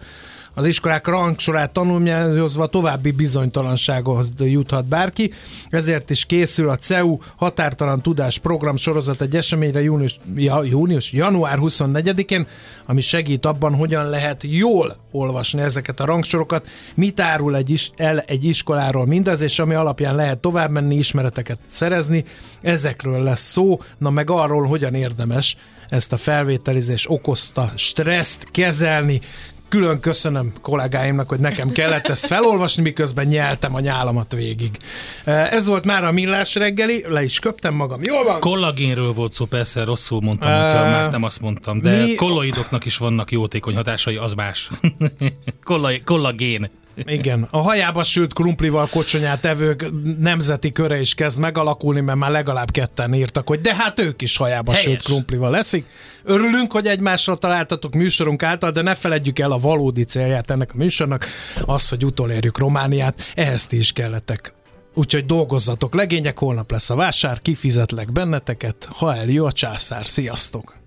az 0.57 0.65
iskolák 0.65 1.07
rangsorát 1.07 1.71
tanulmányozva 1.71 2.67
további 2.67 3.11
bizonytalansághoz 3.11 4.33
juthat 4.37 4.85
bárki, 4.85 5.31
ezért 5.69 6.09
is 6.09 6.25
készül 6.25 6.69
a 6.69 6.75
CEU 6.75 7.17
határtalan 7.35 8.01
tudás 8.01 8.37
program 8.37 8.75
sorozat 8.75 9.21
egy 9.21 9.35
eseményre 9.35 9.81
június, 9.81 10.19
ja, 10.35 10.63
június 10.63 11.11
január 11.11 11.57
24-én, 11.61 12.47
ami 12.85 13.01
segít 13.01 13.45
abban, 13.45 13.75
hogyan 13.75 14.09
lehet 14.09 14.43
jól 14.43 14.95
olvasni 15.11 15.61
ezeket 15.61 15.99
a 15.99 16.05
rangsorokat, 16.05 16.67
mit 16.93 17.19
árul 17.19 17.55
egy 17.55 17.69
is, 17.69 17.91
el 17.95 18.19
egy 18.19 18.43
iskoláról 18.43 19.05
mindez, 19.05 19.41
és 19.41 19.59
ami 19.59 19.73
alapján 19.73 20.15
lehet 20.15 20.39
tovább 20.39 20.69
menni, 20.69 20.95
ismereteket 20.95 21.59
szerezni, 21.67 22.23
ezekről 22.61 23.23
lesz 23.23 23.51
szó, 23.51 23.81
na 23.97 24.09
meg 24.09 24.29
arról, 24.29 24.65
hogyan 24.65 24.93
érdemes 24.93 25.57
ezt 25.89 26.13
a 26.13 26.17
felvételizés 26.17 27.09
okozta 27.09 27.71
stresszt 27.75 28.47
kezelni, 28.51 29.21
külön 29.69 29.99
köszönöm 29.99 30.51
kollégáimnak, 30.61 31.29
hogy 31.29 31.39
nekem 31.39 31.71
kellett 31.71 32.07
ezt 32.07 32.25
felolvasni, 32.25 32.81
miközben 32.81 33.27
nyeltem 33.27 33.75
a 33.75 33.79
nyálamat 33.79 34.31
végig. 34.33 34.77
Ez 35.23 35.67
volt 35.67 35.85
már 35.85 36.03
a 36.03 36.11
millás 36.11 36.55
reggeli, 36.55 37.05
le 37.07 37.23
is 37.23 37.39
köptem 37.39 37.73
magam. 37.73 37.99
Jól 38.03 38.23
van? 38.23 38.39
Kollagénről 38.39 39.13
volt 39.13 39.33
szó, 39.33 39.45
persze 39.45 39.83
rosszul 39.83 40.21
mondtam, 40.21 40.51
Ö, 40.51 40.53
hogyha 40.63 40.89
már 40.89 41.11
nem 41.11 41.23
azt 41.23 41.41
mondtam, 41.41 41.81
de 41.81 42.01
mi- 42.03 42.15
kolloidoknak 42.15 42.85
is 42.85 42.97
vannak 42.97 43.31
jótékony 43.31 43.75
hatásai, 43.75 44.15
az 44.15 44.33
más. 44.33 44.69
Kolla- 45.63 46.03
kollagén. 46.03 46.69
Igen, 47.05 47.47
a 47.51 47.61
hajába 47.61 48.03
sült 48.03 48.33
krumplival 48.33 48.87
kocsonyát 48.87 49.45
evők 49.45 49.85
nemzeti 50.19 50.71
köre 50.71 50.99
is 50.99 51.13
kezd 51.13 51.39
megalakulni, 51.39 51.99
mert 51.99 52.17
már 52.17 52.31
legalább 52.31 52.71
ketten 52.71 53.13
írtak, 53.13 53.47
hogy 53.47 53.61
de 53.61 53.75
hát 53.75 53.99
ők 53.99 54.21
is 54.21 54.37
hajába 54.37 54.71
Helyes. 54.71 54.85
sült 54.85 55.01
krumplival 55.01 55.51
leszik. 55.51 55.85
Örülünk, 56.23 56.71
hogy 56.71 56.87
egymásra 56.87 57.35
találtatok 57.35 57.93
műsorunk 57.93 58.43
által, 58.43 58.71
de 58.71 58.81
ne 58.81 58.95
feledjük 58.95 59.39
el 59.39 59.51
a 59.51 59.57
valódi 59.57 60.03
célját 60.03 60.51
ennek 60.51 60.71
a 60.73 60.77
műsornak, 60.77 61.25
az, 61.65 61.89
hogy 61.89 62.05
utolérjük 62.05 62.57
Romániát, 62.57 63.31
ehhez 63.35 63.65
ti 63.65 63.77
is 63.77 63.91
kellettek. 63.91 64.53
Úgyhogy 64.93 65.25
dolgozzatok, 65.25 65.95
legények, 65.95 66.37
holnap 66.37 66.71
lesz 66.71 66.89
a 66.89 66.95
vásár, 66.95 67.39
kifizetlek 67.39 68.11
benneteket, 68.11 68.87
ha 68.91 69.15
eljö 69.15 69.43
a 69.43 69.51
császár. 69.51 70.05
Sziasztok! 70.05 70.86